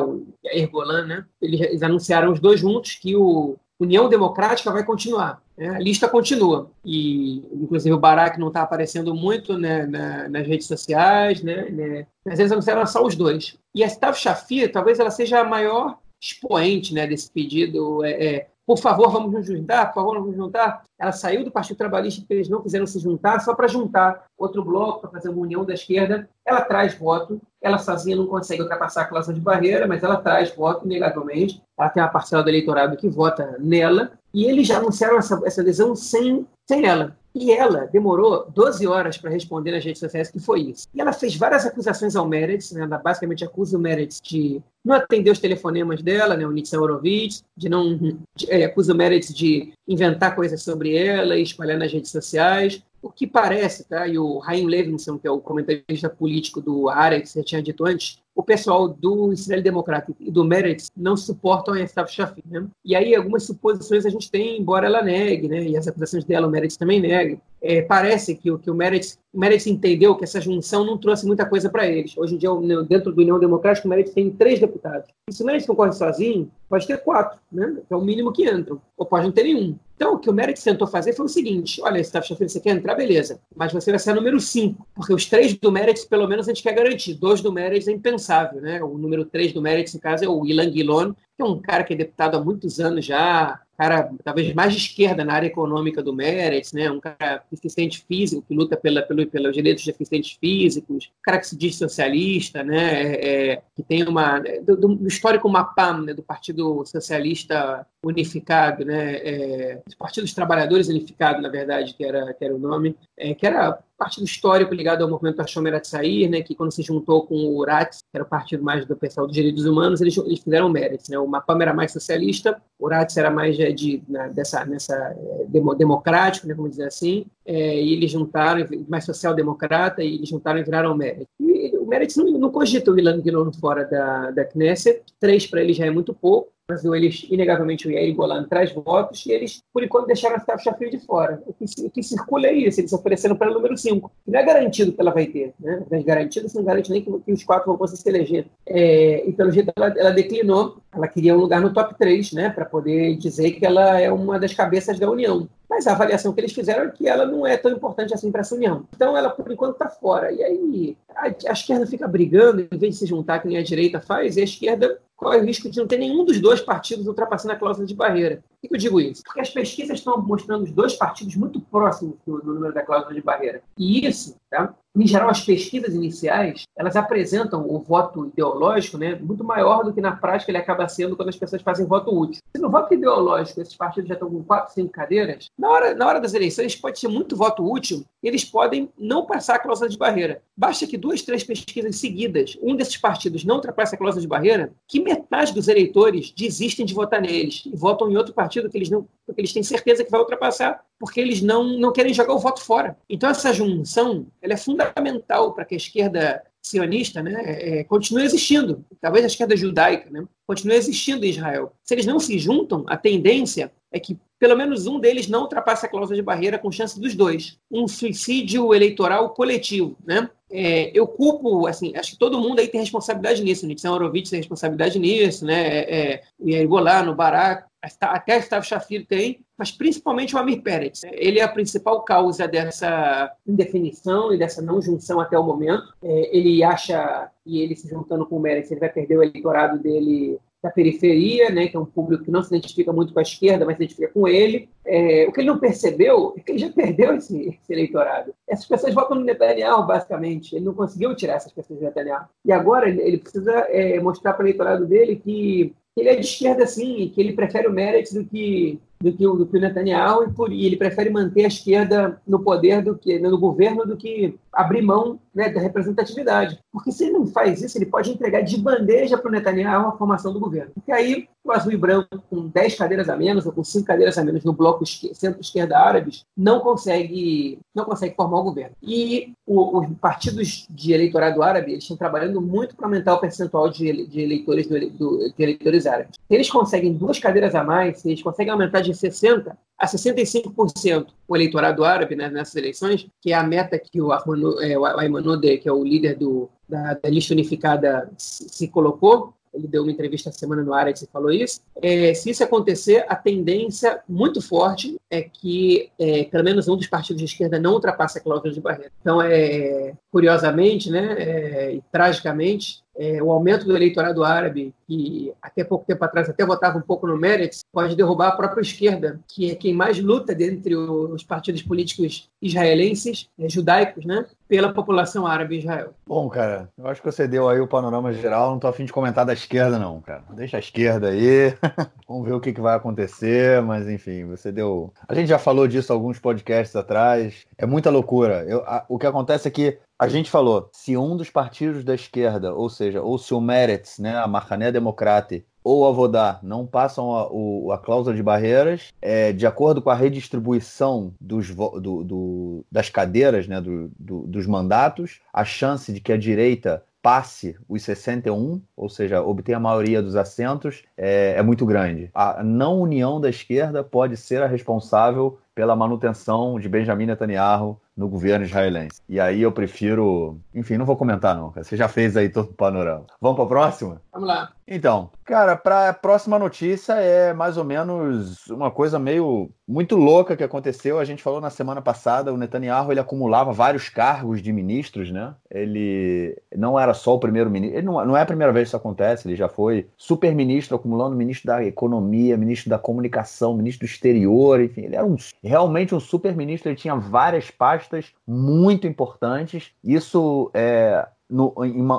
[0.45, 1.25] Yair Golan, né?
[1.41, 5.41] Eles, eles anunciaram os dois juntos que o União Democrática vai continuar.
[5.57, 5.69] Né?
[5.69, 6.69] A lista continua.
[6.85, 12.07] E, inclusive, o Barack não está aparecendo muito né, na, nas redes sociais, né, né,
[12.25, 13.57] mas eles anunciaram só os dois.
[13.73, 18.03] E a Stav Shafir, talvez ela seja a maior expoente né, desse pedido.
[18.03, 20.83] É, é, por favor, vamos nos juntar, por favor, vamos nos juntar.
[20.97, 24.63] Ela saiu do Partido Trabalhista porque eles não quiseram se juntar, só para juntar outro
[24.63, 26.29] bloco, para fazer uma união da esquerda.
[26.45, 30.55] Ela traz voto, ela sozinha não consegue ultrapassar a cláusula de barreira, mas ela traz
[30.55, 31.61] voto, inegavelmente.
[31.77, 35.61] Ela tem uma parcela do eleitorado que vota nela, e eles já anunciaram essa, essa
[35.61, 37.15] adesão sem, sem ela.
[37.33, 40.87] E ela demorou 12 horas para responder nas redes sociais que foi isso.
[40.93, 42.81] E ela fez várias acusações ao Meredith, né?
[42.81, 46.45] ela basicamente acusa o Meredith de não atender os telefonemas dela, né?
[46.45, 47.97] o Nitsan Horowitz, de não
[48.35, 52.83] de, é, acusa o Meredith de inventar coisas sobre ela e espalhar nas redes sociais.
[53.01, 54.05] O que parece, tá?
[54.07, 57.85] e o Raim Levinson, que é o comentarista político do área que você tinha dito
[57.85, 62.43] antes, o pessoal do Israel Democrático e do Meretz não suportam a Estav Shafir.
[62.49, 62.65] Né?
[62.83, 65.63] E aí algumas suposições a gente tem, embora ela negue, né?
[65.63, 67.37] e as acusações dela o Meretz também nega.
[67.61, 71.45] É, parece que, que o Meretz, o Meretz entendeu que essa junção não trouxe muita
[71.45, 72.17] coisa para eles.
[72.17, 72.49] Hoje em dia,
[72.87, 75.09] dentro do União Democrática, o Meretz tem três deputados.
[75.29, 77.77] E se o Meretz concorre sozinho, pode ter quatro, né?
[77.89, 78.81] é o mínimo que entram.
[78.97, 79.75] Ou pode não ter nenhum.
[80.01, 82.71] Então, o que o Meredith tentou fazer foi o seguinte: olha, Staff Sheffield, você quer
[82.71, 82.95] entrar?
[82.95, 83.39] Beleza.
[83.55, 86.63] Mas você vai ser número 5, porque os três do Meredith, pelo menos, a gente
[86.63, 87.13] quer garantir.
[87.13, 88.20] Dois do Meredith é impensável,
[88.61, 88.83] né?
[88.83, 91.83] O número 3 do Meredith, no caso, é o Ilan Guilon, que é um cara
[91.83, 96.03] que é deputado há muitos anos já, cara talvez mais de esquerda na área econômica
[96.03, 96.91] do Meretz, né?
[96.91, 101.39] um cara deficiente físico, que luta pela, pelo, pelos direitos de deficientes físicos, um cara
[101.39, 103.15] que se diz socialista, né?
[103.15, 104.39] É, é que tem uma.
[104.63, 106.13] do, do histórico MAPAM, né?
[106.13, 109.15] do Partido Socialista Unificado, né?
[109.15, 113.33] É, do Partido dos Trabalhadores Unificado, na verdade, que era, que era o nome, é,
[113.33, 117.35] que era partido histórico ligado ao movimento Hashomer Atzair, né, que quando se juntou com
[117.35, 120.69] o Uratz, que era o partido mais do pessoal dos direitos humanos, eles, eles fizeram
[120.69, 121.07] Meretz.
[121.07, 121.19] Né?
[121.19, 125.45] O Mapam era mais socialista, o Uratz era mais de, de né, dessa, nessa, é,
[125.77, 130.63] democrático, né, vamos dizer assim, é, e eles juntaram, mais social-democrata, e eles juntaram e
[130.63, 131.27] viraram Meretz.
[131.39, 135.61] E o Meretz não, não cogita o Ilan Guilherme fora da, da Knesset, três para
[135.61, 139.61] ele já é muito pouco, Brasil, eles, inegavelmente, o Yair Golan traz votos e eles,
[139.73, 141.41] por enquanto, deixaram a Staff Shafir de fora.
[141.45, 144.09] O que, o que circula é isso, eles ofereceram para o número 5.
[144.25, 145.83] Não é garantido que ela vai ter, né?
[145.91, 148.45] Mas garantido, não garante nem que, que os quatro vão conseguir se eleger.
[148.65, 150.77] É, e, pelo jeito, ela, ela, declinou.
[150.93, 152.49] Ela queria um lugar no top 3, né?
[152.49, 155.47] Para poder dizer que ela é uma das cabeças da União.
[155.69, 158.41] mas a avaliação que eles fizeram é que ela não é tão importante assim para
[158.41, 158.85] essa união.
[158.95, 160.31] Então ela, por enquanto, está fora.
[160.31, 163.63] E aí a, a esquerda fica brigando, em vez de se juntar, que nem a
[163.63, 167.05] direita faz, e a esquerda corre o risco de não ter nenhum dos dois partidos
[167.05, 168.43] ultrapassando a cláusula de barreira.
[168.61, 169.23] Por que eu digo isso?
[169.23, 173.13] Porque as pesquisas estão mostrando os dois partidos muito próximos do, do número da cláusula
[173.13, 173.63] de barreira.
[173.77, 174.75] E isso, tá?
[174.95, 180.01] em geral, as pesquisas iniciais, elas apresentam o voto ideológico né, muito maior do que
[180.01, 182.41] na prática ele acaba sendo quando as pessoas fazem voto útil.
[182.53, 186.05] Se no voto ideológico esses partidos já estão com quatro, cinco cadeiras, na hora, na
[186.05, 189.97] hora das eleições pode ser muito voto útil, eles podem não passar a cláusula de
[189.97, 190.41] barreira.
[190.55, 194.73] Basta que duas, três pesquisas seguidas, um desses partidos não ultrapasse a cláusula de barreira,
[194.87, 198.89] que metade dos eleitores desistem de votar neles e votam em outro partido que eles
[198.89, 202.61] não, eles têm certeza que vai ultrapassar, porque eles não, não querem jogar o voto
[202.63, 202.97] fora.
[203.09, 208.85] Então essa junção ela é fundamental para que a esquerda sionista né, é, continue existindo,
[208.99, 211.73] talvez a esquerda judaica, né, continue existindo em Israel.
[211.83, 215.85] Se eles não se juntam, a tendência é que pelo menos um deles não ultrapasse
[215.85, 217.59] a cláusula de barreira com chance dos dois.
[217.69, 220.27] Um suicídio eleitoral coletivo, né?
[220.49, 223.67] É, eu culpo, assim, acho que todo mundo aí tem responsabilidade nisso.
[223.67, 225.67] Nitsan Horowitz tem responsabilidade nisso, né?
[225.67, 230.61] É, é o Yair Golan, o Barak, até Gustavo Shafir tem, mas principalmente o Amir
[230.61, 231.01] Peretz.
[231.03, 235.93] Ele é a principal causa dessa indefinição e dessa não junção até o momento.
[236.03, 239.79] É, ele acha, e ele se juntando com o Meretz, ele vai perder o eleitorado
[239.79, 243.23] dele da periferia, né, que é um público que não se identifica muito com a
[243.23, 244.69] esquerda, mas se identifica com ele.
[244.85, 248.33] É, o que ele não percebeu é que ele já perdeu esse, esse, eleitorado.
[248.47, 250.55] Essas pessoas votam no Netanyahu, basicamente.
[250.55, 252.27] Ele não conseguiu tirar essas pessoas do Netanyahu.
[252.45, 256.25] E agora ele, ele precisa é, mostrar para o eleitorado dele que ele é de
[256.25, 259.59] esquerda, sim, que ele prefere o Meretz do que do que o, do que o
[259.59, 263.85] Netanyahu e, por, e ele prefere manter a esquerda no poder do que no governo
[263.85, 266.59] do que abrir mão né, da representatividade.
[266.71, 269.97] Porque se ele não faz isso, ele pode entregar de bandeja para o Netanyahu a
[269.97, 270.71] formação do governo.
[270.73, 274.17] Porque aí o azul e branco, com 10 cadeiras a menos ou com 5 cadeiras
[274.17, 278.75] a menos no bloco centro-esquerda árabes, não consegue, não consegue formar o governo.
[278.81, 283.69] E o, os partidos de eleitorado árabe eles estão trabalhando muito para aumentar o percentual
[283.69, 286.15] de, de eleitores do, do, de eleitores árabes.
[286.15, 291.07] Se eles conseguem duas cadeiras a mais, se eles conseguem aumentar de 60% a 65%
[291.27, 295.57] o eleitorado árabe né, nessas eleições, que é a meta que o, é, Ayman Odeh,
[295.57, 299.91] que é o líder do, da, da lista unificada, se, se colocou, ele deu uma
[299.91, 301.59] entrevista semana no Arex e falou isso.
[301.81, 306.87] É, se isso acontecer, a tendência muito forte é que, é, pelo menos um dos
[306.87, 308.91] partidos de esquerda não ultrapasse a cláusula de barreira.
[309.01, 315.63] Então, é, curiosamente, né, é, e tragicamente, é, o aumento do eleitorado árabe, que até
[315.63, 319.51] pouco tempo atrás até votava um pouco no Meretz, pode derrubar a própria esquerda, que
[319.51, 325.55] é quem mais luta dentre os partidos políticos israelenses, é, judaicos, né, pela população árabe
[325.55, 325.93] em Israel.
[326.05, 328.91] Bom, cara, eu acho que você deu aí o panorama geral, não estou afim de
[328.91, 330.23] comentar da esquerda não, cara.
[330.31, 331.55] Deixa a esquerda aí,
[332.07, 334.91] vamos ver o que, que vai acontecer, mas enfim, você deu...
[335.07, 338.43] A gente já falou disso alguns podcasts atrás, é muita loucura.
[338.45, 341.93] Eu, a, o que acontece é que a gente falou, se um dos partidos da
[341.93, 346.65] esquerda, ou seja, ou se o Meretz, né, a Marcané Democrate, ou a Vodá não
[346.65, 352.03] passam a, o, a cláusula de barreiras, é, de acordo com a redistribuição dos, do,
[352.03, 357.83] do, das cadeiras, né, do, dos mandatos, a chance de que a direita passe os
[357.83, 362.09] 61, ou seja, obtenha a maioria dos assentos, é, é muito grande.
[362.11, 368.07] A não união da esquerda pode ser a responsável pela manutenção de Benjamin Netanyahu no
[368.07, 369.01] governo israelense.
[369.07, 370.39] E aí eu prefiro.
[370.53, 371.51] Enfim, não vou comentar, não.
[371.51, 373.05] Você já fez aí todo o panorama.
[373.19, 374.01] Vamos para a próxima?
[374.11, 374.51] Vamos lá.
[374.67, 380.37] Então, cara, para a próxima notícia é mais ou menos uma coisa meio muito louca
[380.37, 380.97] que aconteceu.
[380.97, 385.33] A gente falou na semana passada, o Netanyahu ele acumulava vários cargos de ministros, né?
[385.49, 389.27] Ele não era só o primeiro-ministro, não, não é a primeira vez que isso acontece,
[389.27, 394.85] ele já foi super-ministro, acumulando ministro da economia, ministro da comunicação, ministro do exterior, enfim,
[394.85, 399.71] ele era um, realmente um super-ministro, ele tinha várias pastas muito importantes.
[399.83, 401.53] Isso é no,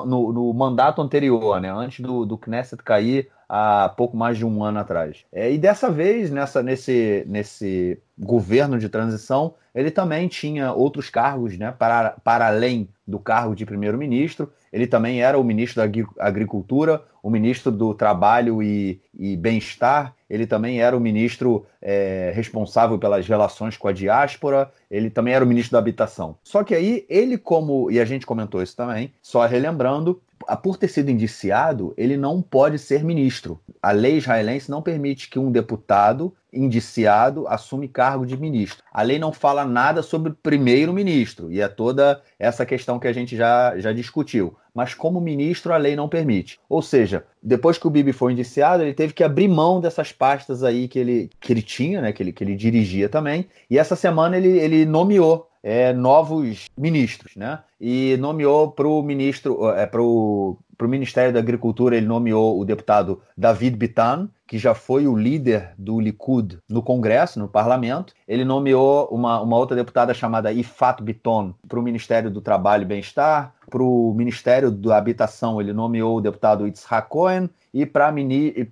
[0.05, 4.63] no, no, mandato anterior, né, antes do, do Knesset cair há pouco mais de um
[4.63, 5.25] ano atrás.
[5.31, 11.57] É, e dessa vez, nessa, nesse, nesse governo de transição, ele também tinha outros cargos
[11.57, 14.51] né, para, para além do cargo de primeiro-ministro.
[14.71, 20.47] Ele também era o ministro da Agricultura, o ministro do Trabalho e, e Bem-Estar, ele
[20.47, 25.47] também era o ministro é, responsável pelas relações com a diáspora, ele também era o
[25.47, 26.35] ministro da Habitação.
[26.43, 30.19] Só que aí, ele, como, e a gente comentou isso também, só relembrando,
[30.63, 33.61] por ter sido indiciado, ele não pode ser ministro.
[33.79, 38.83] A lei israelense não permite que um deputado indiciado assume cargo de ministro.
[38.91, 43.37] A lei não fala nada sobre primeiro-ministro, e é toda essa questão que a gente
[43.37, 44.55] já, já discutiu.
[44.73, 46.59] Mas como ministro a lei não permite.
[46.67, 50.63] Ou seja, depois que o Bibi foi indiciado, ele teve que abrir mão dessas pastas
[50.63, 53.95] aí que ele, que ele tinha, né, que ele, que ele dirigia também, e essa
[53.95, 57.59] semana ele, ele nomeou é, novos ministros, né?
[57.79, 63.21] E nomeou para o ministro, é, para o Ministério da Agricultura, ele nomeou o deputado
[63.37, 68.13] David Bitan, que já foi o líder do Likud no Congresso, no parlamento.
[68.27, 72.85] Ele nomeou uma, uma outra deputada chamada Ifat Biton para o Ministério do Trabalho e
[72.85, 73.53] Bem-Estar.
[73.69, 77.49] Para o Ministério da Habitação, ele nomeou o deputado Itzhak Cohen.
[77.73, 78.11] E para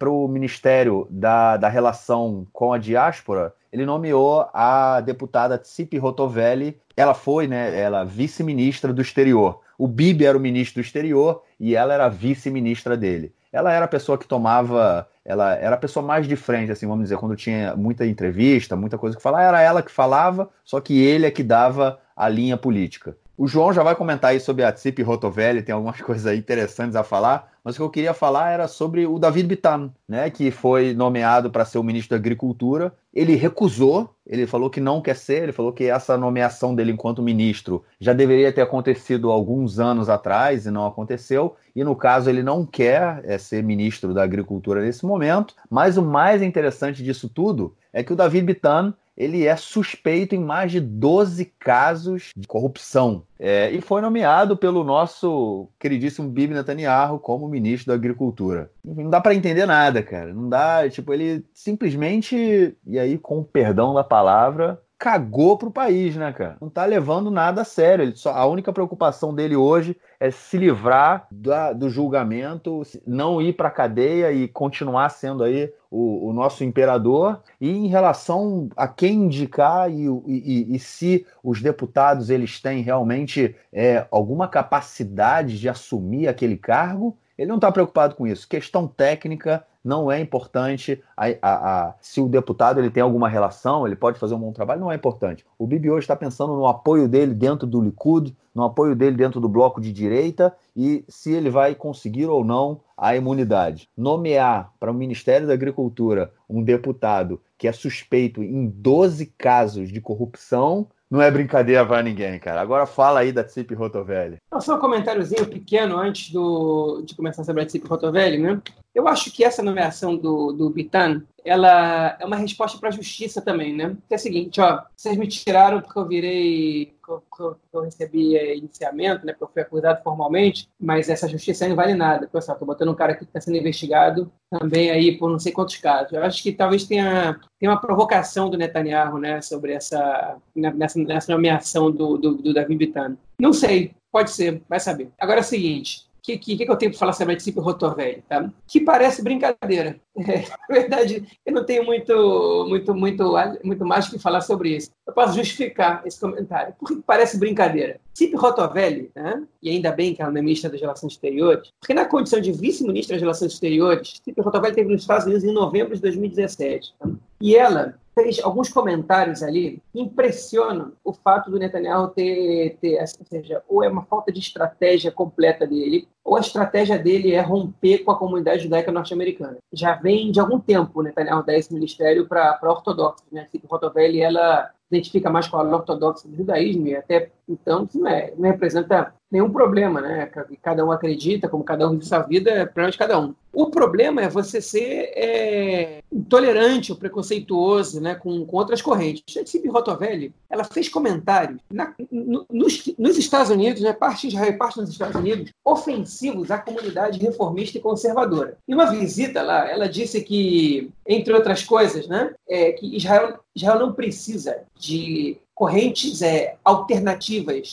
[0.10, 6.78] o Ministério da, da Relação com a Diáspora, ele nomeou a deputada Tsipi Rotovelli.
[6.96, 9.62] Ela foi, né, ela vice-ministra do exterior.
[9.78, 13.32] O Bibi era o ministro do exterior e ela era vice-ministra dele.
[13.54, 17.04] Ela era a pessoa que tomava, ela era a pessoa mais de frente, assim, vamos
[17.04, 21.00] dizer, quando tinha muita entrevista, muita coisa que falar, era ela que falava, só que
[21.00, 23.16] ele é que dava a linha política.
[23.42, 27.04] O João já vai comentar aí sobre a Tsipi Rotovelli, tem algumas coisas interessantes a
[27.04, 30.94] falar, mas o que eu queria falar era sobre o David Bitan, né, que foi
[30.94, 32.94] nomeado para ser o ministro da Agricultura.
[33.12, 37.24] Ele recusou, ele falou que não quer ser, ele falou que essa nomeação dele enquanto
[37.24, 41.56] ministro já deveria ter acontecido alguns anos atrás e não aconteceu.
[41.76, 45.56] E no caso, ele não quer é, ser ministro da Agricultura nesse momento.
[45.68, 50.40] Mas o mais interessante disso tudo é que o David Bitan ele é suspeito em
[50.40, 53.24] mais de 12 casos de corrupção.
[53.38, 58.72] É, e foi nomeado pelo nosso queridíssimo Bibi Netanyahu como ministro da Agricultura.
[58.84, 60.34] Não dá para entender nada, cara.
[60.34, 66.16] Não dá, tipo, ele simplesmente, e aí com o perdão da palavra, cagou pro país,
[66.16, 66.58] né, cara?
[66.60, 68.04] Não tá levando nada a sério.
[68.04, 73.54] Ele só, a única preocupação dele hoje é se livrar da, do julgamento, não ir
[73.54, 77.42] para cadeia e continuar sendo aí o, o, nosso imperador.
[77.60, 83.56] E em relação a quem indicar e, e, e se os deputados eles têm realmente
[83.74, 88.48] é, alguma capacidade de assumir aquele cargo, ele não está preocupado com isso.
[88.48, 91.02] Questão técnica não é importante.
[91.16, 94.52] A, a, a, se o deputado ele tem alguma relação, ele pode fazer um bom
[94.52, 95.46] trabalho, não é importante.
[95.58, 99.40] O Bibi hoje está pensando no apoio dele dentro do Likud, no apoio dele dentro
[99.40, 103.90] do bloco de direita e se ele vai conseguir ou não a imunidade.
[103.98, 110.02] Nomear para o Ministério da Agricultura um deputado que é suspeito em 12 casos de
[110.02, 112.62] corrupção não é brincadeira para ninguém, cara.
[112.62, 114.38] Agora fala aí da Tsip Rotovelli.
[114.62, 118.62] Só um comentáriozinho pequeno antes do, de começar sobre a Tsip Rotovelli, né?
[118.94, 123.42] Eu acho que essa nomeação do, do Bitan, ela é uma resposta para a justiça
[123.42, 123.96] também, né?
[124.08, 128.36] Que é o seguinte, ó, vocês me tiraram porque eu virei, que eu, eu, recebi
[128.36, 129.32] é, iniciamento, né?
[129.32, 132.28] Porque eu fui acusado formalmente, mas essa justiça aí não vale nada.
[132.28, 135.54] Pessoal, tô botando um cara aqui que está sendo investigado também aí por não sei
[135.54, 136.12] quantos casos.
[136.12, 139.42] Eu acho que talvez tenha, tenha uma provocação do Netanyahu, né?
[139.42, 143.16] Sobre essa, né, nessa, nessa nomeação do, do, do Davi Bitan.
[143.40, 145.10] Não sei, pode ser, vai saber.
[145.18, 148.24] Agora é o seguinte, que, que, que, eu tenho para falar sobre a Disciple Rotorvelli,
[148.28, 148.52] tá?
[148.68, 150.00] Que parece brincadeira.
[150.28, 153.34] É, na verdade, eu não tenho muito, muito, muito,
[153.64, 154.92] muito mais que falar sobre isso.
[155.08, 156.74] Eu posso justificar esse comentário.
[156.78, 158.00] Por que parece brincadeira?
[158.14, 159.44] Cipe Rotovelli, né?
[159.62, 162.52] e ainda bem que ela não é ministra das Relações Exteriores, porque na condição de
[162.52, 166.94] vice-ministra das Relações Exteriores, Cipe Rotovelli esteve nos Estados Unidos em novembro de 2017.
[167.00, 167.10] Tá?
[167.40, 173.26] E ela fez alguns comentários ali que impressionam o fato do Netanyahu ter, ter, ou
[173.26, 178.00] seja, ou é uma falta de estratégia completa dele, ou a estratégia dele é romper
[178.00, 179.58] com a comunidade judaica norte-americana.
[179.74, 183.48] Já vem de algum tempo Netanyahu dar esse ministério para ortodoxos, né?
[183.52, 188.34] Tipo, Rotovelli, ela identifica mais com a ortodoxa do judaísmo e até então não, é,
[188.38, 190.30] não representa nenhum problema, né?
[190.62, 193.34] Cada um acredita, como cada um vive sua vida, é problema de cada um.
[193.54, 199.38] O problema é você ser é, intolerante ou preconceituoso né, com, com outras correntes.
[199.38, 204.36] A Cibi Rotovelli, ela fez comentários na, no, nos, nos, Estados Unidos, né, parte de
[204.36, 208.58] Israel e parte nos Estados Unidos, ofensivos à comunidade reformista e conservadora.
[208.68, 213.80] Em uma visita lá, ela disse que, entre outras coisas, né, é, que Israel, Israel
[213.80, 217.72] não precisa de correntes é, alternativas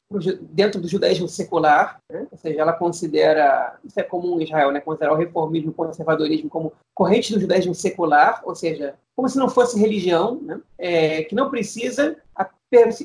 [0.51, 2.27] dentro do judaísmo secular, né?
[2.31, 4.81] ou seja, ela considera, isso é comum em Israel, né?
[4.81, 9.49] considerar o reformismo o conservadorismo como corrente do judaísmo secular, ou seja, como se não
[9.49, 10.61] fosse religião, né?
[10.77, 12.17] é, que não precisa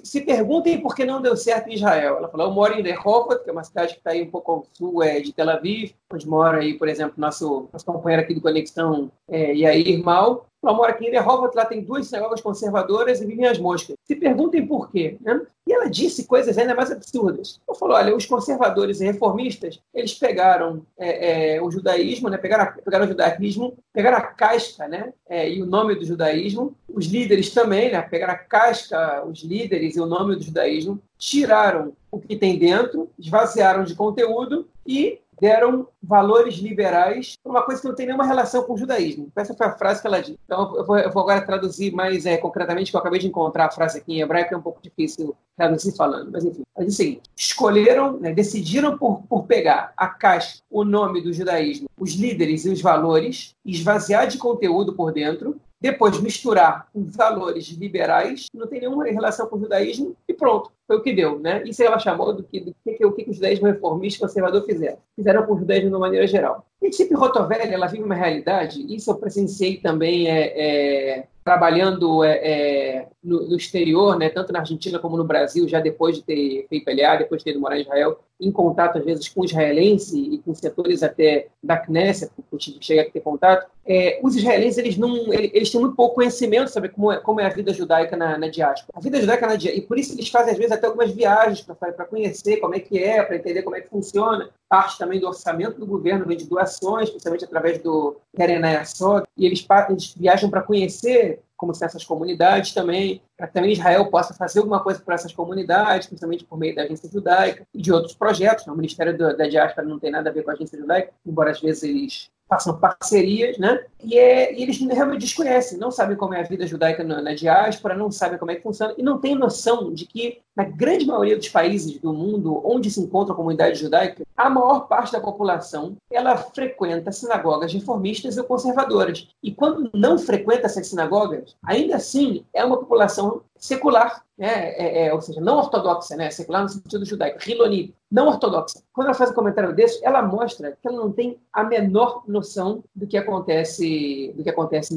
[0.04, 2.18] se perguntem por que não deu certo em Israel.
[2.18, 4.52] Ela falou, eu moro em Rehovot, que é uma cidade que está aí um pouco
[4.52, 8.34] ao sul é, de Tel Aviv, onde mora aí, por exemplo, nosso, nosso companheiro aqui
[8.34, 10.46] de Conexão, é, Yair Mal.
[10.64, 13.98] Ela mora aqui em Rehovot, lá tem duas sinagogas conservadoras e vivem as moscas.
[14.06, 15.18] Se perguntem por quê.
[15.20, 15.42] Né?
[15.68, 17.60] E ela disse coisas ainda mais absurdas.
[17.68, 22.38] Ela falou, olha, os conservadores e reformistas, eles pegaram é, é, o judaísmo, né?
[22.38, 25.14] pegaram, a, pegaram o judaísmo, pegaram a casca né?
[25.28, 28.02] É, e o nome do judaísmo, os líderes também, né?
[28.02, 33.10] pegaram a casca, os líderes e o nome do judaísmo, tiraram o que tem dentro,
[33.18, 38.64] esvaziaram de conteúdo e deram valores liberais para uma coisa que não tem nenhuma relação
[38.64, 39.30] com o judaísmo.
[39.36, 40.40] Essa foi a frase que ela disse.
[40.46, 43.66] Então, eu vou, eu vou agora traduzir mais é, concretamente, que eu acabei de encontrar
[43.66, 46.32] a frase aqui em hebraico, é um pouco difícil traduzir falando.
[46.32, 50.84] Mas, enfim, ela disse o seguinte, escolheram, né, decidiram por, por pegar a caixa, o
[50.84, 56.88] nome do judaísmo, os líderes e os valores, esvaziar de conteúdo por dentro, depois misturar
[56.94, 61.12] com valores liberais, não tem nenhuma relação com o judaísmo, e pronto, foi o que
[61.12, 61.38] deu.
[61.38, 61.62] Né?
[61.66, 64.98] Isso ela chamou do que, do que, o que o judaísmo reformista e conservador fizeram.
[65.14, 66.66] Fizeram com o judaísmo de uma maneira geral.
[66.84, 72.32] A princípio, Rotovelli, ela vive uma realidade, isso eu presenciei também é, é trabalhando é,
[72.38, 76.66] é, no, no, exterior, né, tanto na Argentina como no Brasil, já depois de ter
[76.70, 80.18] feito LA, depois de ter ido morar em Israel, em contato às vezes com israelense
[80.18, 84.98] e com setores até da Knesset, que chega a ter contato, é, os israelenses eles
[84.98, 88.38] não eles têm muito pouco conhecimento sobre como é, como é a vida judaica na,
[88.38, 88.94] na diáspora.
[88.94, 91.62] A vida judaica na diáspora, e por isso eles fazem às vezes até algumas viagens
[91.62, 94.50] para conhecer como é que é, para entender como é que funciona.
[94.74, 99.46] Parte também do orçamento do governo vem de doações, principalmente através do Kerenaya Sod, e
[99.46, 104.58] eles, eles viajam para conhecer como se essas comunidades também, para também Israel possa fazer
[104.58, 108.66] alguma coisa para essas comunidades, principalmente por meio da agência judaica e de outros projetos.
[108.66, 111.62] O Ministério da Diáspora não tem nada a ver com a agência judaica, embora às
[111.62, 113.84] vezes eles façam parcerias, né?
[114.04, 117.34] E, é, e, eles realmente desconhecem, não sabem como é a vida judaica na, na,
[117.34, 121.06] diáspora, não sabem como é que funciona e não têm noção de que, na grande
[121.06, 125.22] maioria dos países do mundo onde se encontra a comunidade judaica, a maior parte da
[125.22, 129.28] população ela frequenta sinagogas reformistas ou conservadoras.
[129.42, 134.74] E quando não frequenta essas sinagogas, ainda assim é uma população secular, né?
[134.74, 136.30] É, é, ou seja, não ortodoxa, né?
[136.30, 138.84] secular no sentido judaico, Hiloni, não ortodoxa.
[138.92, 142.84] Quando ela faz um comentário desse, ela mostra que ela não tem a menor noção
[142.94, 144.94] do que acontece, do que acontece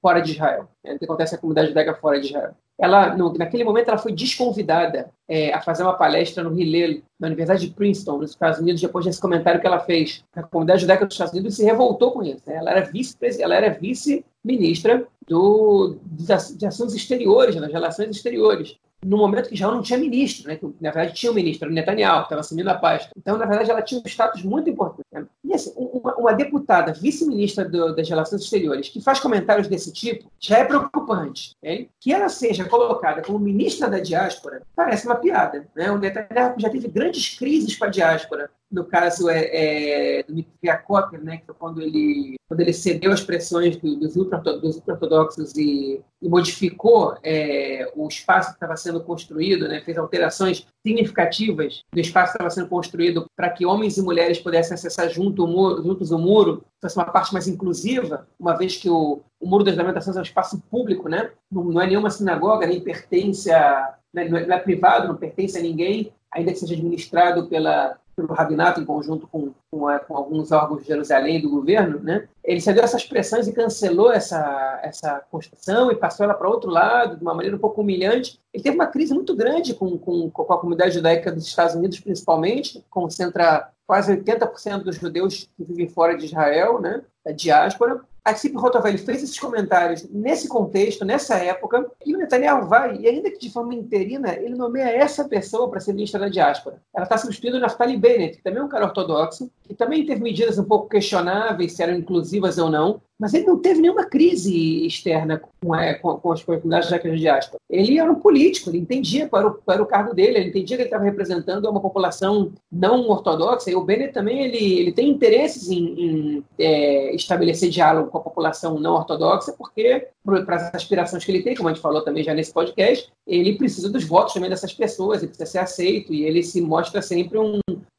[0.00, 0.94] fora de Israel, né?
[0.94, 2.54] do que acontece na comunidade judaica fora de Israel.
[2.80, 7.26] Ela, no, naquele momento, ela foi desconvidada é, a fazer uma palestra no Hillel, na
[7.26, 10.24] Universidade de Princeton, nos Estados Unidos, depois desse comentário que ela fez.
[10.34, 12.42] A comunidade judaica dos Estados Unidos se revoltou com isso.
[12.46, 12.56] Né?
[12.56, 19.48] Ela era vice ela era vice-ministra do, de assuntos exteriores, das relações exteriores no momento
[19.48, 20.56] que já não tinha ministro, né?
[20.56, 23.10] que na verdade tinha um ministro, o Netanyahu, que estava assumindo a pasta.
[23.16, 25.06] Então, na verdade, ela tinha um status muito importante.
[25.12, 25.26] Né?
[25.44, 30.58] E assim, uma, uma deputada, vice-ministra das Relações Exteriores, que faz comentários desse tipo, já
[30.58, 31.56] é preocupante.
[31.62, 31.86] Né?
[32.00, 35.66] Que ela seja colocada como ministra da diáspora parece uma piada.
[35.74, 35.90] Né?
[35.90, 40.44] O Netanyahu já teve grandes crises com a diáspora no caso é, é do
[40.86, 47.16] Kotter, né, que quando ele, quando ele cedeu as pressões dos, ultra-ortodoxos e, e, modificou
[47.22, 52.50] é, o espaço que estava sendo construído, né, fez alterações significativas do espaço que estava
[52.50, 56.62] sendo construído para que homens e mulheres pudessem acessar junto o muro, juntos o muro,
[56.80, 60.22] fosse uma parte mais inclusiva, uma vez que o, o Muro das Lamentações é um
[60.22, 64.58] espaço público, né, não, não é nenhuma sinagoga, nem pertence a, não é, não é
[64.58, 69.52] privado, não pertence a ninguém, ainda que seja administrado pela pelo Rabinato, em conjunto com,
[69.70, 72.28] com, é, com, alguns órgãos de Jerusalém e do governo, né?
[72.42, 77.16] ele cedeu essas pressões e cancelou essa, essa construção e passou ela para outro lado,
[77.16, 78.40] de uma maneira um pouco humilhante.
[78.52, 82.00] Ele teve uma crise muito grande com, com, com a comunidade judaica dos Estados Unidos,
[82.00, 87.02] principalmente, concentra quase 80% dos judeus que vivem fora de Israel, né?
[87.26, 88.00] a diáspora.
[88.24, 93.08] A Cip Rotovelli fez esses comentários nesse contexto, nessa época, e o Netanyahu vai, e
[93.08, 96.82] ainda que de forma interina, ele nomeia essa pessoa para ser ministra da diáspora.
[96.94, 100.22] Ela está substituindo o Naftali Bennett, que também é um cara ortodoxo, que também teve
[100.22, 104.86] medidas um pouco questionáveis, se eram inclusivas ou não, mas ele não teve nenhuma crise
[104.86, 107.60] externa com, com, com as comunidades da diáspora.
[107.68, 110.82] Ele era um político, ele entendia era, o, era o cargo dele, ele entendia que
[110.82, 115.68] ele estava representando uma população não ortodoxa, e o Bennett também ele, ele tem interesses
[115.68, 121.32] em, em é, estabelecer diálogo com a população não ortodoxa, porque para as aspirações que
[121.32, 124.48] ele tem, como a gente falou também já nesse podcast, ele precisa dos votos também
[124.48, 127.58] dessas pessoas, ele precisa ser aceito, e ele se mostra sempre um,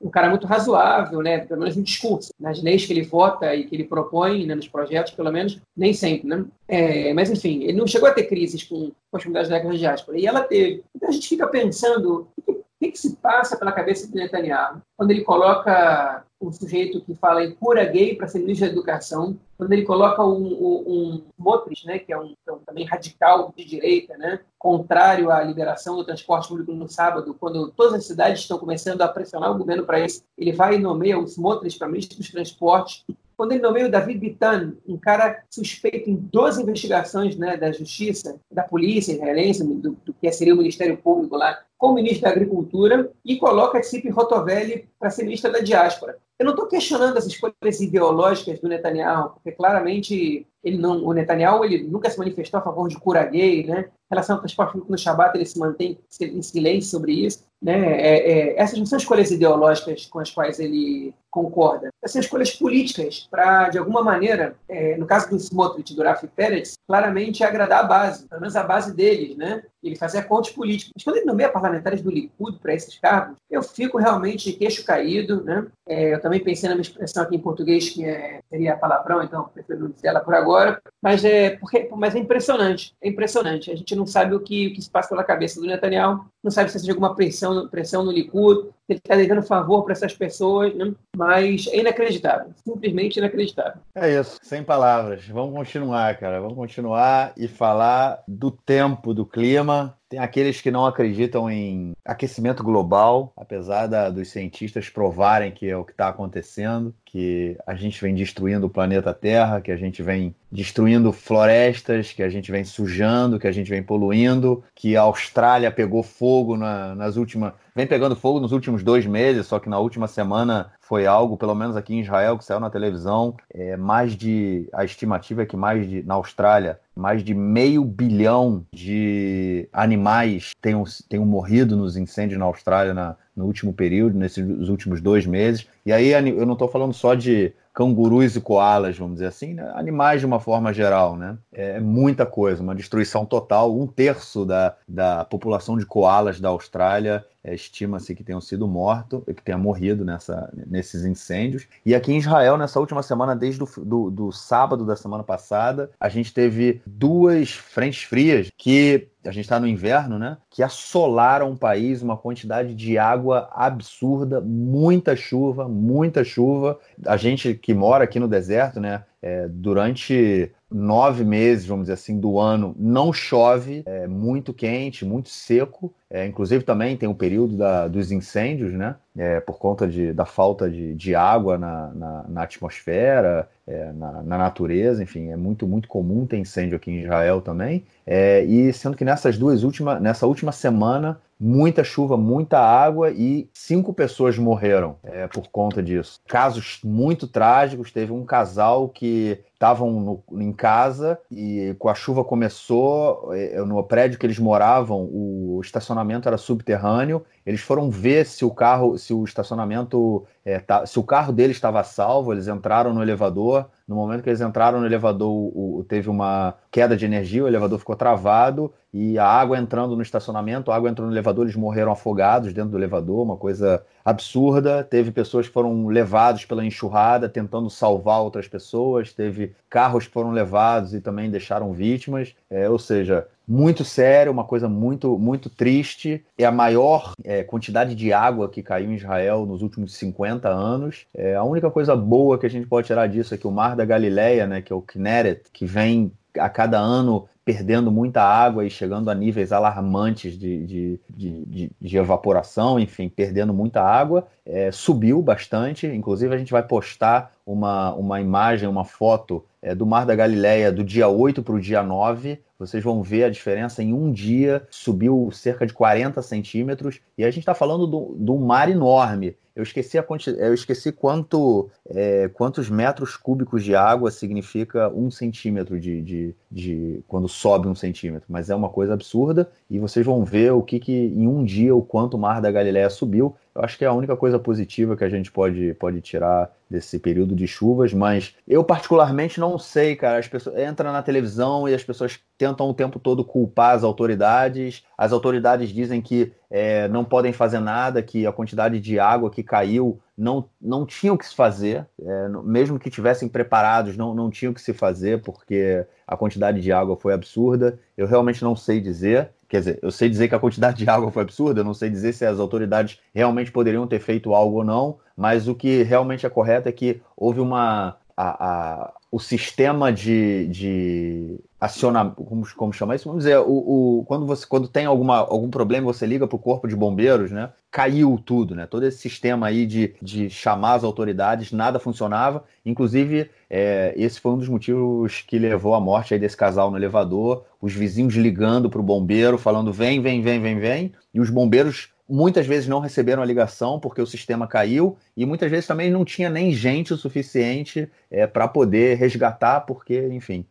[0.10, 1.40] um cara muito razoável, né?
[1.40, 2.34] pelo menos no discurso.
[2.40, 5.94] Nas leis que ele vota e que ele propõe, né, nos projetos, pelo menos, nem
[5.94, 6.28] sempre.
[6.28, 6.46] Né?
[6.68, 10.20] É, mas, enfim, ele não chegou a ter crises com, com as comunidades da diáspora,
[10.20, 10.84] e ela teve.
[10.96, 15.12] Então a gente fica pensando, o que, que se passa pela cabeça de Netanyahu quando
[15.12, 19.74] ele coloca um sujeito que fala em cura gay para ser ministro da educação, quando
[19.74, 23.66] ele coloca um, um, um Motris, né, que é um, é um, também radical de
[23.66, 28.58] direita, né, contrário à liberação do transporte público no sábado, quando todas as cidades estão
[28.58, 32.18] começando a pressionar o governo para isso, ele vai e nomeia os Motris para ministro
[32.18, 33.04] dos transportes,
[33.40, 38.38] quando ele nomeia o David Bitan, um cara suspeito em 12 investigações né, da justiça,
[38.52, 43.10] da polícia israelense, do, do que seria o Ministério Público lá, como ministro da Agricultura,
[43.24, 46.18] e coloca Tzip Rotovelli para ser ministra da Diáspora.
[46.40, 51.66] Eu não estou questionando as escolhas ideológicas do Netanyahu, porque claramente ele não, o Netanyahu
[51.66, 53.90] ele nunca se manifestou a favor de cura gay, né?
[53.90, 57.46] Em relação ao transporte público no Shabat, ele se mantém em silêncio sobre isso.
[57.62, 58.02] né?
[58.02, 61.90] É, é, essas não são escolhas ideológicas com as quais ele concorda.
[62.04, 66.28] Essas escolhas políticas para, de alguma maneira, é, no caso do Smotrich e do Rafi
[66.28, 69.64] Pérez, claramente agradar a base, pelo menos a base deles, né?
[69.82, 70.92] Ele fazia contos políticos.
[70.96, 75.44] Mas quando ele nomeia parlamentares do Likud para esses cargos, eu fico realmente queixo caído,
[75.44, 75.66] né?
[75.88, 79.80] É, eu também pensei numa expressão aqui em português que é, seria palavrão, então prefiro
[79.80, 83.72] não dizer ela por agora, mas é, porque, mas é impressionante, é impressionante.
[83.72, 86.52] A gente não sabe o que, o que se passa pela cabeça do Netanyahu, não
[86.52, 90.74] sabe se seja alguma pressão, pressão no Likud, ele está devendo favor para essas pessoas,
[90.76, 90.92] né?
[91.16, 93.82] mas é inacreditável, simplesmente inacreditável.
[93.96, 95.28] É isso, sem palavras.
[95.28, 100.88] Vamos continuar, cara, vamos continuar e falar do tempo, do clima, tem aqueles que não
[100.88, 106.94] acreditam em aquecimento global, apesar da, dos cientistas provarem que é o que está acontecendo,
[107.12, 112.22] que a gente vem destruindo o planeta Terra, que a gente vem destruindo florestas, que
[112.22, 116.94] a gente vem sujando, que a gente vem poluindo, que a Austrália pegou fogo na,
[116.94, 117.54] nas últimas.
[117.76, 121.56] vem pegando fogo nos últimos dois meses, só que na última semana foi algo, pelo
[121.56, 124.70] menos aqui em Israel, que saiu na televisão, é, mais de.
[124.72, 126.04] A estimativa é que mais de.
[126.04, 132.94] Na Austrália, mais de meio bilhão de animais tenham, tenham morrido nos incêndios na Austrália
[132.94, 135.66] na, no último período, nesses últimos dois meses.
[135.86, 139.72] E aí eu não estou falando só de cangurus e koalas, vamos dizer assim, né?
[139.74, 141.38] animais de uma forma geral, né?
[141.54, 143.74] É muita coisa, uma destruição total.
[143.74, 149.24] Um terço da, da população de koalas da Austrália é, estima-se que tenham sido mortos,
[149.26, 151.68] que tenham morrido nessa, nesses incêndios.
[151.86, 155.90] E aqui em Israel, nessa última semana, desde do, do, do sábado da semana passada,
[155.98, 160.38] a gente teve duas frentes frias que a gente está no inverno, né?
[160.50, 166.80] Que assolaram o país, uma quantidade de água absurda, muita chuva, muita chuva.
[167.06, 169.04] A gente que mora aqui no deserto, né?
[169.22, 175.30] É, durante nove meses, vamos dizer assim, do ano, não chove, é muito quente, muito
[175.30, 175.94] seco.
[176.12, 178.96] É, inclusive também tem o período da, dos incêndios, né?
[179.16, 184.24] É, por conta de, da falta de, de água na, na, na atmosfera, é, na,
[184.24, 187.86] na, natureza, enfim, é muito, muito comum ter incêndio aqui em Israel também.
[188.08, 193.50] É, e sendo que nessas duas últimas, nessa última semana muita chuva, muita água e
[193.54, 196.20] cinco pessoas morreram é, por conta disso.
[196.28, 197.92] Casos muito trágicos.
[197.92, 204.20] Teve um casal que estavam em casa e com a chuva começou é, no prédio
[204.20, 207.26] que eles moravam, o estacionamento era subterrâneo.
[207.46, 211.58] Eles foram ver se o carro, se o estacionamento, é, tá, se o carro deles
[211.58, 212.34] estava salvo.
[212.34, 213.68] Eles entraram no elevador.
[213.88, 217.80] No momento que eles entraram no elevador, o, teve uma queda de energia, o elevador
[217.80, 221.92] ficou travado e a água entrando no estacionamento, a água entrou no elevador, eles morreram
[221.92, 224.84] afogados dentro do elevador, uma coisa absurda.
[224.84, 230.32] Teve pessoas que foram levados pela enxurrada tentando salvar outras pessoas, teve carros que foram
[230.32, 232.36] levados e também deixaram vítimas.
[232.50, 236.24] É, ou seja, muito sério, uma coisa muito, muito triste.
[236.38, 241.06] É a maior é, quantidade de água que caiu em Israel nos últimos 50 anos.
[241.14, 243.76] É, a única coisa boa que a gente pode tirar disso é que o Mar
[243.76, 248.64] da Galileia, né, que é o Kinneret, que vem a cada ano perdendo muita água
[248.64, 254.72] e chegando a níveis alarmantes de, de, de, de evaporação, enfim, perdendo muita água, é,
[254.72, 255.88] subiu bastante.
[255.88, 260.72] Inclusive, a gente vai postar uma, uma imagem, uma foto é, do Mar da Galileia
[260.72, 264.68] do dia 8 para o dia 9 vocês vão ver a diferença em um dia,
[264.70, 269.38] subiu cerca de 40 centímetros, e a gente está falando de um mar enorme.
[269.60, 270.06] Eu esqueci, a
[270.38, 277.04] eu esqueci quanto, é, quantos metros cúbicos de água significa um centímetro de, de, de,
[277.10, 280.80] quando sobe um centímetro, mas é uma coisa absurda e vocês vão ver o que,
[280.80, 283.36] que em um dia o quanto o mar da Galileia subiu.
[283.56, 287.00] Eu acho que é a única coisa positiva que a gente pode, pode tirar desse
[287.00, 290.20] período de chuvas, mas eu particularmente não sei, cara.
[290.20, 294.84] As pessoas entram na televisão e as pessoas tentam o tempo todo culpar as autoridades.
[294.98, 299.44] As autoridades dizem que é, não podem fazer nada, que a quantidade de água que
[299.44, 304.30] caiu não, não tinha o que se fazer, é, mesmo que tivessem preparados, não, não
[304.30, 307.80] tinha o que se fazer, porque a quantidade de água foi absurda.
[307.96, 309.30] Eu realmente não sei dizer.
[309.48, 311.90] Quer dizer, eu sei dizer que a quantidade de água foi absurda, eu não sei
[311.90, 316.26] dizer se as autoridades realmente poderiam ter feito algo ou não, mas o que realmente
[316.26, 317.98] é correto é que houve uma.
[318.16, 323.08] A, a, o sistema de, de acionamento, como, como chamar isso?
[323.08, 326.40] Vamos dizer, o, o, quando, você, quando tem alguma, algum problema, você liga para o
[326.40, 327.50] corpo de bombeiros, né?
[327.72, 328.66] Caiu tudo, né?
[328.66, 332.44] Todo esse sistema aí de, de chamar as autoridades, nada funcionava.
[332.66, 336.78] Inclusive, é, esse foi um dos motivos que levou à morte aí desse casal no
[336.78, 341.30] elevador, os vizinhos ligando para o bombeiro, falando vem, vem, vem, vem, vem, e os
[341.30, 345.92] bombeiros muitas vezes não receberam a ligação porque o sistema caiu e muitas vezes também
[345.92, 350.44] não tinha nem gente o suficiente é, para poder resgatar porque, enfim,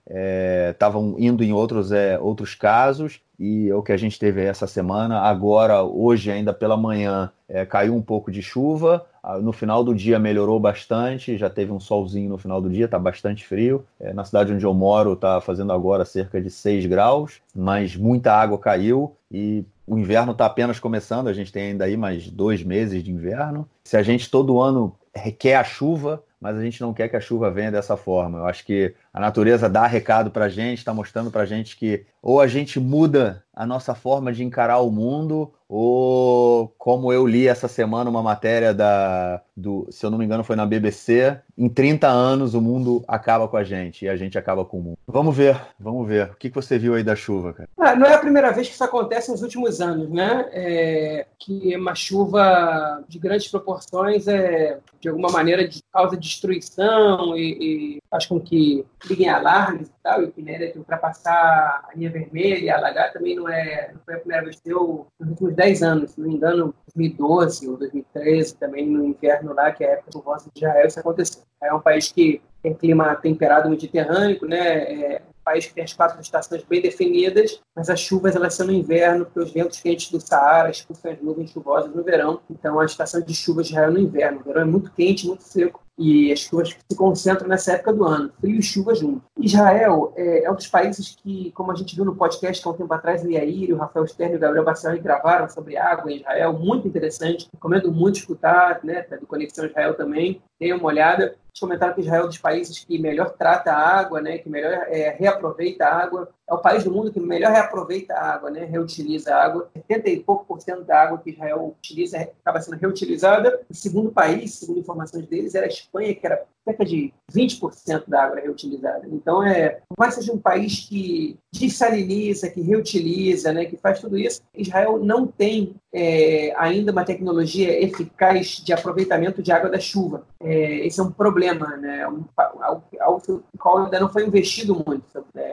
[0.70, 4.42] estavam é, indo em outros, é, outros casos e é o que a gente teve
[4.42, 5.20] essa semana.
[5.20, 7.30] Agora, hoje, ainda pela manhã,
[7.68, 9.06] caiu um pouco de chuva.
[9.40, 12.98] No final do dia melhorou bastante, já teve um solzinho no final do dia, está
[12.98, 13.84] bastante frio.
[14.00, 18.32] É, na cidade onde eu moro, está fazendo agora cerca de 6 graus, mas muita
[18.32, 21.28] água caiu e o inverno está apenas começando.
[21.28, 23.68] A gente tem ainda aí mais dois meses de inverno.
[23.84, 27.20] Se a gente todo ano requer a chuva, mas a gente não quer que a
[27.20, 28.38] chuva venha dessa forma.
[28.38, 31.76] Eu acho que a natureza dá recado para a gente, está mostrando para a gente
[31.76, 37.26] que ou a gente muda a nossa forma de encarar o mundo, ou como eu
[37.26, 41.38] li essa semana uma matéria da, do, se eu não me engano, foi na BBC,
[41.56, 44.82] em 30 anos o mundo acaba com a gente e a gente acaba com o
[44.82, 44.98] mundo.
[45.06, 46.30] Vamos ver, vamos ver.
[46.30, 47.68] O que, que você viu aí da chuva, cara?
[47.76, 50.48] Ah, não é a primeira vez que isso acontece nos últimos anos, né?
[50.52, 57.96] É, que uma chuva de grandes proporções é, de alguma maneira, de causa destruição e,
[57.96, 62.10] e faz com que liguem alarmes e tal, e o Pinheira tem ultrapassar a linha
[62.10, 65.54] vermelha e alagar também não, é, não foi a primeira vez que deu nos últimos
[65.54, 69.88] 10 anos, se não me engano, 2012 ou 2013, também no inverno lá, que é
[69.88, 71.42] a época do Rosa de Israel, isso aconteceu.
[71.62, 75.14] É um país que tem clima temperado mediterrâneo, né?
[75.14, 78.72] É país que tem as quatro estações bem definidas, mas as chuvas elas são no
[78.72, 82.40] inverno, porque os ventos quentes do Saara expulsam as nuvens chuvosas no verão.
[82.50, 84.40] Então a estação de chuva de Israel é no inverno.
[84.40, 88.04] O verão é muito quente, muito seco e as chuvas se concentram nessa época do
[88.04, 89.22] ano, frio e chuva junto.
[89.38, 92.74] Israel é, é, um dos países que, como a gente viu no podcast há um
[92.74, 96.18] tempo atrás, o Yair, o Rafael Stern e o Gabriel Baciani gravaram sobre água em
[96.18, 101.24] Israel, muito interessante, recomendo muito escutar, né, do Conexão Israel também, tenha uma olhada.
[101.24, 104.48] Eles comentaram que Israel é um dos países que melhor trata a água, né, que
[104.48, 108.50] melhor é, reaproveita a água, é o país do mundo que melhor reaproveita a água,
[108.50, 108.64] né?
[108.64, 109.68] reutiliza a água.
[109.74, 113.60] 70 e pouco por cento da água que Israel utiliza acaba sendo reutilizada.
[113.68, 118.24] O segundo país, segundo informações deles, era a Espanha, que era cerca de 20% da
[118.24, 119.06] água reutilizada.
[119.10, 124.18] Então, é, por mais seja um país que dessaliniza, que reutiliza, né, que faz tudo
[124.18, 130.26] isso, Israel não tem é, ainda uma tecnologia eficaz de aproveitamento de água da chuva.
[130.40, 135.04] É, esse é um problema, né, um, algo, algo qual ainda não foi investido muito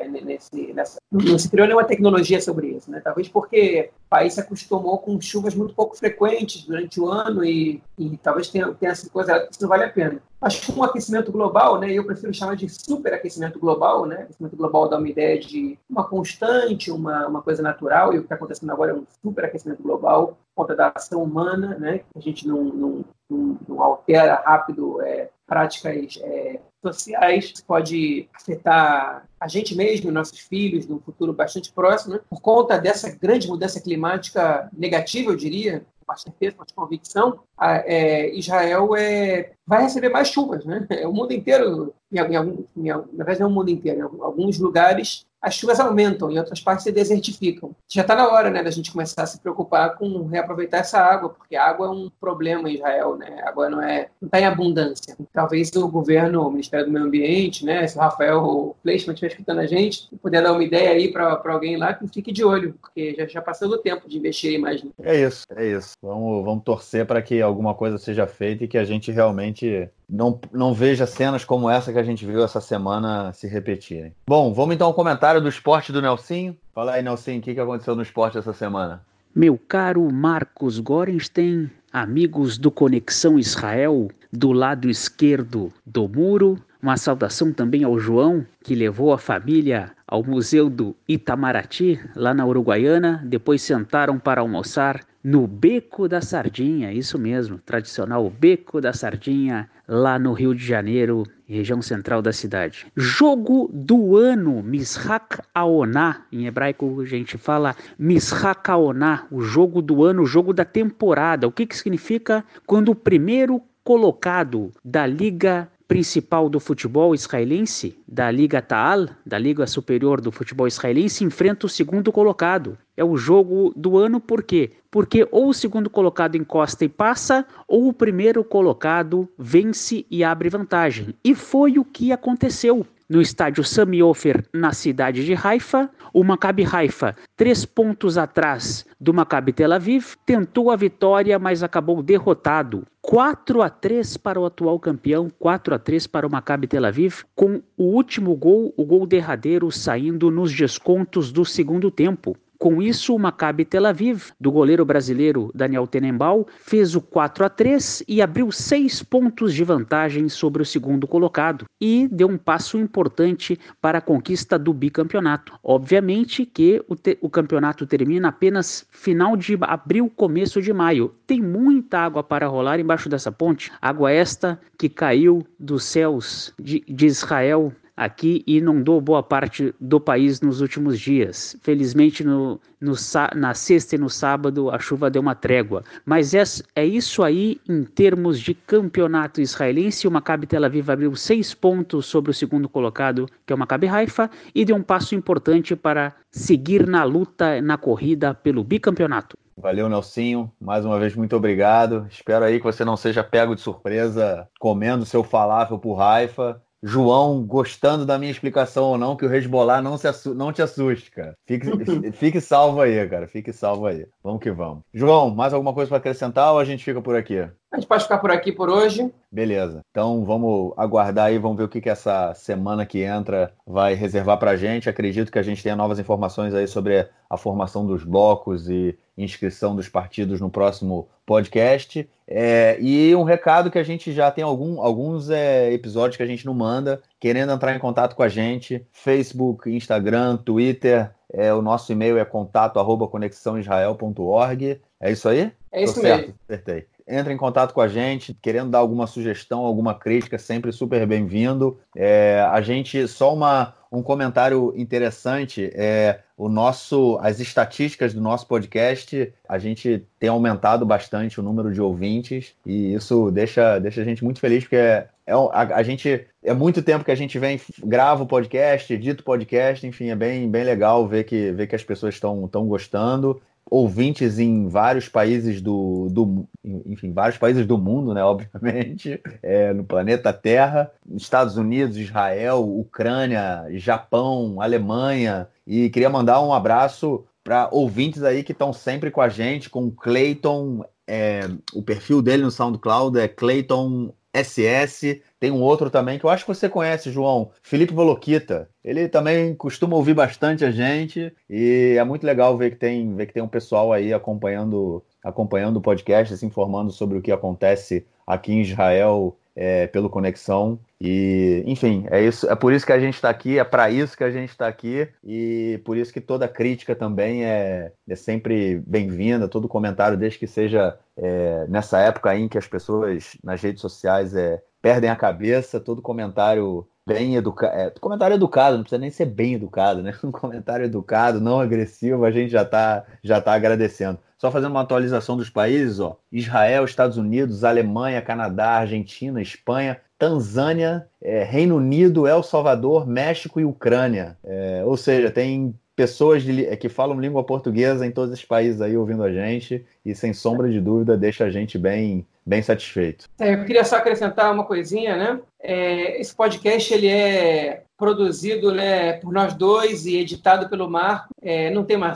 [0.09, 2.99] nesse, nessa, não se criou nenhuma tecnologia sobre isso, né?
[2.99, 7.81] Talvez porque o país se acostumou com chuvas muito pouco frequentes durante o ano e,
[7.97, 10.21] e talvez tenha, tenha essa coisa, isso não vale a pena.
[10.41, 14.23] Acho que um aquecimento global, né, eu prefiro chamar de superaquecimento global, né?
[14.23, 18.25] Aquecimento global dá uma ideia de uma constante, uma, uma coisa natural, e o que
[18.25, 22.01] está acontecendo agora é um superaquecimento global por conta da ação humana, né?
[22.15, 29.47] A gente não, não, não, não altera rápido é, práticas é, sociais, pode afetar a
[29.47, 32.19] gente mesmo, nossos filhos, num futuro bastante próximo, né?
[32.29, 38.33] por conta dessa grande mudança climática negativa, eu diria, com certeza, com convicção, a, é,
[38.35, 40.65] Israel é, vai receber mais chuvas.
[40.65, 40.85] Né?
[40.95, 44.21] É, o mundo inteiro, em, em, em, na verdade não é o mundo inteiro, em
[44.23, 47.75] alguns lugares as chuvas aumentam, em outras partes se desertificam.
[47.87, 51.29] Já está na hora né, da gente começar a se preocupar com reaproveitar essa água,
[51.29, 53.43] porque a água é um problema em Israel, né?
[53.43, 55.15] a água não é não está em abundância.
[55.35, 59.59] Talvez o governo, o Ministério do Meio Ambiente, né, se o Rafael Fleischmann estiver escutando
[59.59, 63.13] a gente, puder dar uma ideia aí para alguém lá, que fique de olho, porque
[63.17, 64.81] já, já passou do tempo de investir mais.
[64.81, 64.91] Né?
[65.03, 65.91] É isso, é isso.
[66.01, 70.39] Vamos, vamos torcer para que alguma coisa seja feita e que a gente realmente não,
[70.53, 74.13] não veja cenas como essa que a gente viu essa semana se repetirem.
[74.25, 76.55] Bom, vamos então ao comentário do esporte do Nelsinho.
[76.73, 79.03] Fala aí, Nelsinho, o que, que aconteceu no esporte essa semana?
[79.35, 87.53] Meu caro Marcos Gorenstein, amigos do Conexão Israel, do lado esquerdo do muro, uma saudação
[87.53, 93.23] também ao João, que levou a família ao Museu do Itamaraty, lá na Uruguaiana.
[93.25, 100.19] Depois sentaram para almoçar no Beco da Sardinha, isso mesmo, tradicional Beco da Sardinha, lá
[100.19, 102.85] no Rio de Janeiro, região central da cidade.
[102.95, 110.03] Jogo do ano, Mishak Aoná, em hebraico a gente fala Mishak Aoná, o jogo do
[110.03, 111.47] ano, o jogo da temporada.
[111.47, 118.29] O que, que significa quando o primeiro colocado da Liga principal do futebol israelense, da
[118.31, 122.77] Liga Taal, da Liga Superior do Futebol Israelense, enfrenta o segundo colocado.
[122.97, 124.71] É o jogo do ano por quê?
[124.89, 130.49] Porque ou o segundo colocado encosta e passa, ou o primeiro colocado vence e abre
[130.49, 131.13] vantagem.
[131.23, 135.89] E foi o que aconteceu no estádio Sami Ofer, na cidade de Haifa.
[136.17, 142.01] O Maccabi Haifa, três pontos atrás do Maccabi Tel Aviv, tentou a vitória, mas acabou
[142.01, 142.87] derrotado.
[143.01, 147.25] 4 a 3 para o atual campeão, 4 a 3 para o Maccabi Tel Aviv,
[147.35, 152.37] com o último gol, o gol derradeiro, saindo nos descontos do segundo tempo.
[152.57, 157.49] Com isso, o Maccabi Tel Aviv, do goleiro brasileiro Daniel Tenenbaum, fez o 4 a
[157.49, 162.77] 3 e abriu seis pontos de vantagem sobre o segundo colocado e deu um passo
[162.77, 165.53] importante para a conquista do bicampeonato.
[165.63, 171.13] Obviamente que o, o campeonato termina apenas final de abril, começo de maio.
[171.27, 176.83] Tem muita água para rolar embaixo dessa ponte, água esta que caiu dos céus de,
[176.87, 181.55] de Israel aqui e inundou boa parte do país nos últimos dias.
[181.61, 182.93] Felizmente, no, no,
[183.35, 185.83] na sexta e no sábado, a chuva deu uma trégua.
[186.05, 186.43] Mas é,
[186.75, 190.07] é isso aí em termos de campeonato israelense.
[190.07, 193.87] O Maccabi Tel Aviv abriu seis pontos sobre o segundo colocado, que é o Maccabi
[193.87, 199.37] Haifa, e deu um passo importante para seguir na luta, na corrida pelo bicampeonato.
[199.57, 200.51] Valeu, Nelsinho.
[200.59, 202.05] Mais uma vez, muito obrigado.
[202.09, 206.61] Espero aí que você não seja pego de surpresa comendo seu falafel por Haifa.
[206.87, 211.09] João gostando da minha explicação ou não, que o Resbolar não, se não te assuste,
[211.09, 211.35] cara.
[211.43, 211.65] Fique,
[212.13, 213.27] fique salvo aí, cara.
[213.27, 214.05] Fique salvo aí.
[214.23, 214.83] Vamos que vamos.
[214.93, 217.39] João, mais alguma coisa para acrescentar ou a gente fica por aqui?
[217.71, 219.11] A gente pode ficar por aqui por hoje.
[219.31, 219.81] Beleza.
[219.89, 224.37] Então vamos aguardar aí, vamos ver o que, que essa semana que entra vai reservar
[224.37, 224.87] para a gente.
[224.87, 229.75] Acredito que a gente tenha novas informações aí sobre a formação dos blocos e inscrição
[229.75, 232.07] dos partidos no próximo podcast.
[232.27, 236.27] É, e um recado que a gente já tem algum, alguns é, episódios que a
[236.27, 241.11] gente não manda, querendo entrar em contato com a gente, Facebook, Instagram, Twitter.
[241.31, 244.81] É, o nosso e-mail é contato arroba conexãoisrael.org.
[244.99, 245.51] É isso aí?
[245.71, 246.17] É isso Tô mesmo.
[246.17, 246.35] Certo?
[246.47, 251.05] Acertei entra em contato com a gente, querendo dar alguma sugestão, alguma crítica, sempre super
[251.05, 251.77] bem-vindo.
[251.95, 258.45] É, a gente, só uma, um comentário interessante, é, o nosso, as estatísticas do nosso
[258.47, 264.03] podcast, a gente tem aumentado bastante o número de ouvintes e isso deixa, deixa a
[264.03, 267.39] gente muito feliz, porque é, é a, a, gente é muito tempo que a gente
[267.39, 271.67] vem grava o podcast, edita o podcast, enfim, é bem, bem legal ver que, ver
[271.67, 277.77] que as pessoas estão gostando ouvintes em vários países do, do enfim, vários países do
[277.77, 286.09] mundo, né, obviamente, é, no planeta Terra, Estados Unidos, Israel, Ucrânia, Japão, Alemanha, e queria
[286.09, 290.83] mandar um abraço para ouvintes aí que estão sempre com a gente, com o Clayton,
[291.07, 291.41] é,
[291.73, 295.21] o perfil dele no SoundCloud é Clayton SS.
[295.45, 298.67] Tem um outro também que eu acho que você conhece, João, Felipe Voloquita.
[298.83, 303.27] Ele também costuma ouvir bastante a gente e é muito legal ver que tem, ver
[303.27, 308.07] que tem um pessoal aí acompanhando, acompanhando o podcast, se informando sobre o que acontece
[308.25, 310.79] aqui em Israel é, pelo Conexão.
[310.99, 314.17] E, enfim, é isso, é por isso que a gente está aqui, é para isso
[314.17, 318.81] que a gente está aqui, e por isso que toda crítica também é, é sempre
[318.85, 323.61] bem-vinda, todo comentário, desde que seja é, nessa época aí em que as pessoas nas
[323.61, 329.01] redes sociais é, perdem a cabeça, todo comentário bem educado, é, comentário educado, não precisa
[329.01, 330.13] nem ser bem educado, né?
[330.23, 334.19] Um comentário educado, não agressivo, a gente já está já tá agradecendo.
[334.37, 336.19] Só fazendo uma atualização dos países, ó.
[336.31, 343.65] Israel, Estados Unidos, Alemanha, Canadá, Argentina, Espanha, Tanzânia, é, Reino Unido, El Salvador, México e
[343.65, 344.37] Ucrânia.
[344.43, 348.81] É, ou seja, tem pessoas de, é, que falam língua portuguesa em todos esses países
[348.81, 353.27] aí ouvindo a gente e sem sombra de dúvida deixa a gente bem bem satisfeito.
[353.39, 355.39] É, eu queria só acrescentar uma coisinha, né?
[355.59, 361.29] É, esse podcast ele é produzido né, por nós dois e editado pelo Marco.
[361.41, 362.13] É, não tem uma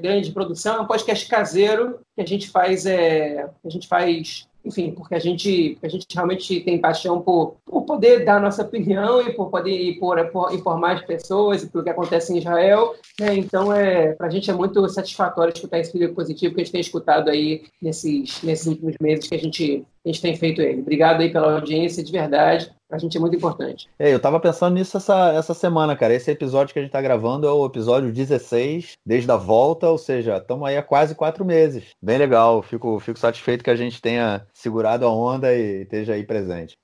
[0.00, 4.92] grande produção, é um podcast caseiro que a gente faz, é, a gente faz enfim,
[4.92, 9.32] porque a gente, a gente realmente tem paixão por, por poder dar nossa opinião e
[9.32, 12.94] por poder por, por informar as pessoas e pelo que acontece em Israel.
[13.18, 13.36] Né?
[13.36, 16.72] Então, é, para a gente é muito satisfatório escutar esse vídeo positivo que a gente
[16.72, 20.80] tem escutado aí nesses, nesses últimos meses que a gente, a gente tem feito ele.
[20.80, 23.88] Obrigado aí pela audiência, de verdade a gente é muito importante.
[23.98, 26.14] É, eu tava pensando nisso essa, essa semana, cara.
[26.14, 29.98] Esse episódio que a gente tá gravando é o episódio 16, desde a volta, ou
[29.98, 31.84] seja, estamos aí há quase quatro meses.
[32.00, 36.24] Bem legal, fico, fico satisfeito que a gente tenha segurado a onda e esteja aí
[36.24, 36.78] presente.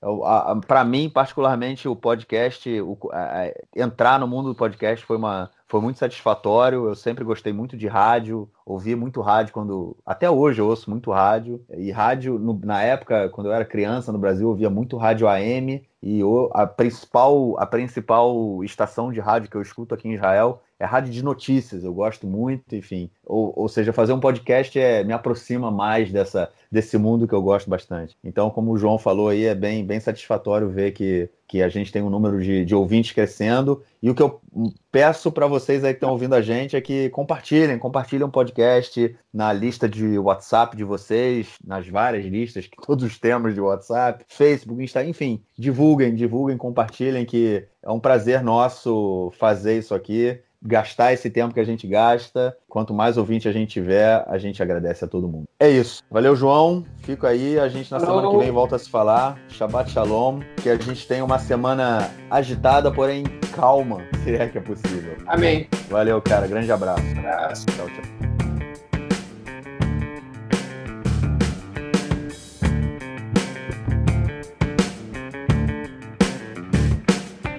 [0.67, 5.49] Para mim, particularmente, o podcast, o, a, a, entrar no mundo do podcast foi uma,
[5.75, 6.87] foi muito satisfatório.
[6.87, 9.97] Eu sempre gostei muito de rádio, ouvi muito rádio quando.
[10.05, 11.61] Até hoje eu ouço muito rádio.
[11.77, 15.27] E rádio, no, na época, quando eu era criança no Brasil, eu ouvia muito rádio
[15.27, 15.85] AM.
[16.05, 16.21] E
[16.53, 21.11] a, principal, a principal estação de rádio que eu escuto aqui em Israel é rádio
[21.11, 21.83] de notícias.
[21.83, 23.09] Eu gosto muito, enfim.
[23.25, 27.41] Ou, ou seja, fazer um podcast é, me aproxima mais dessa, desse mundo que eu
[27.41, 28.15] gosto bastante.
[28.23, 31.91] Então, como o João falou aí, é bem, bem satisfatório ver que, que a gente
[31.91, 33.81] tem um número de, de ouvintes crescendo.
[34.01, 34.41] E o que eu
[34.91, 39.15] peço para vocês aí que estão ouvindo a gente é que compartilhem, compartilhem o podcast
[39.33, 44.83] na lista de WhatsApp de vocês, nas várias listas que todos temos de WhatsApp, Facebook,
[44.83, 50.39] Instagram, enfim, divulguem, divulguem, compartilhem, que é um prazer nosso fazer isso aqui.
[50.67, 52.57] gastar esse tempo que a gente gasta.
[52.67, 55.43] Quanto mais ouvinte a gente tiver, a gente agradece a todo mundo.
[55.59, 56.01] É isso.
[56.09, 56.83] Valeu, João.
[57.03, 57.59] Fico aí.
[57.59, 59.37] A gente na semana que vem volta a se falar.
[59.47, 60.39] Shabbat Shalom.
[60.63, 63.23] Que a gente tenha uma semana agitada, porém
[63.55, 65.15] calma, se é que é possível.
[65.27, 65.67] Amém.
[65.89, 66.47] Valeu, cara.
[66.47, 67.03] Grande abraço.
[67.17, 67.65] abraço.
[67.67, 68.24] Tchau, tchau.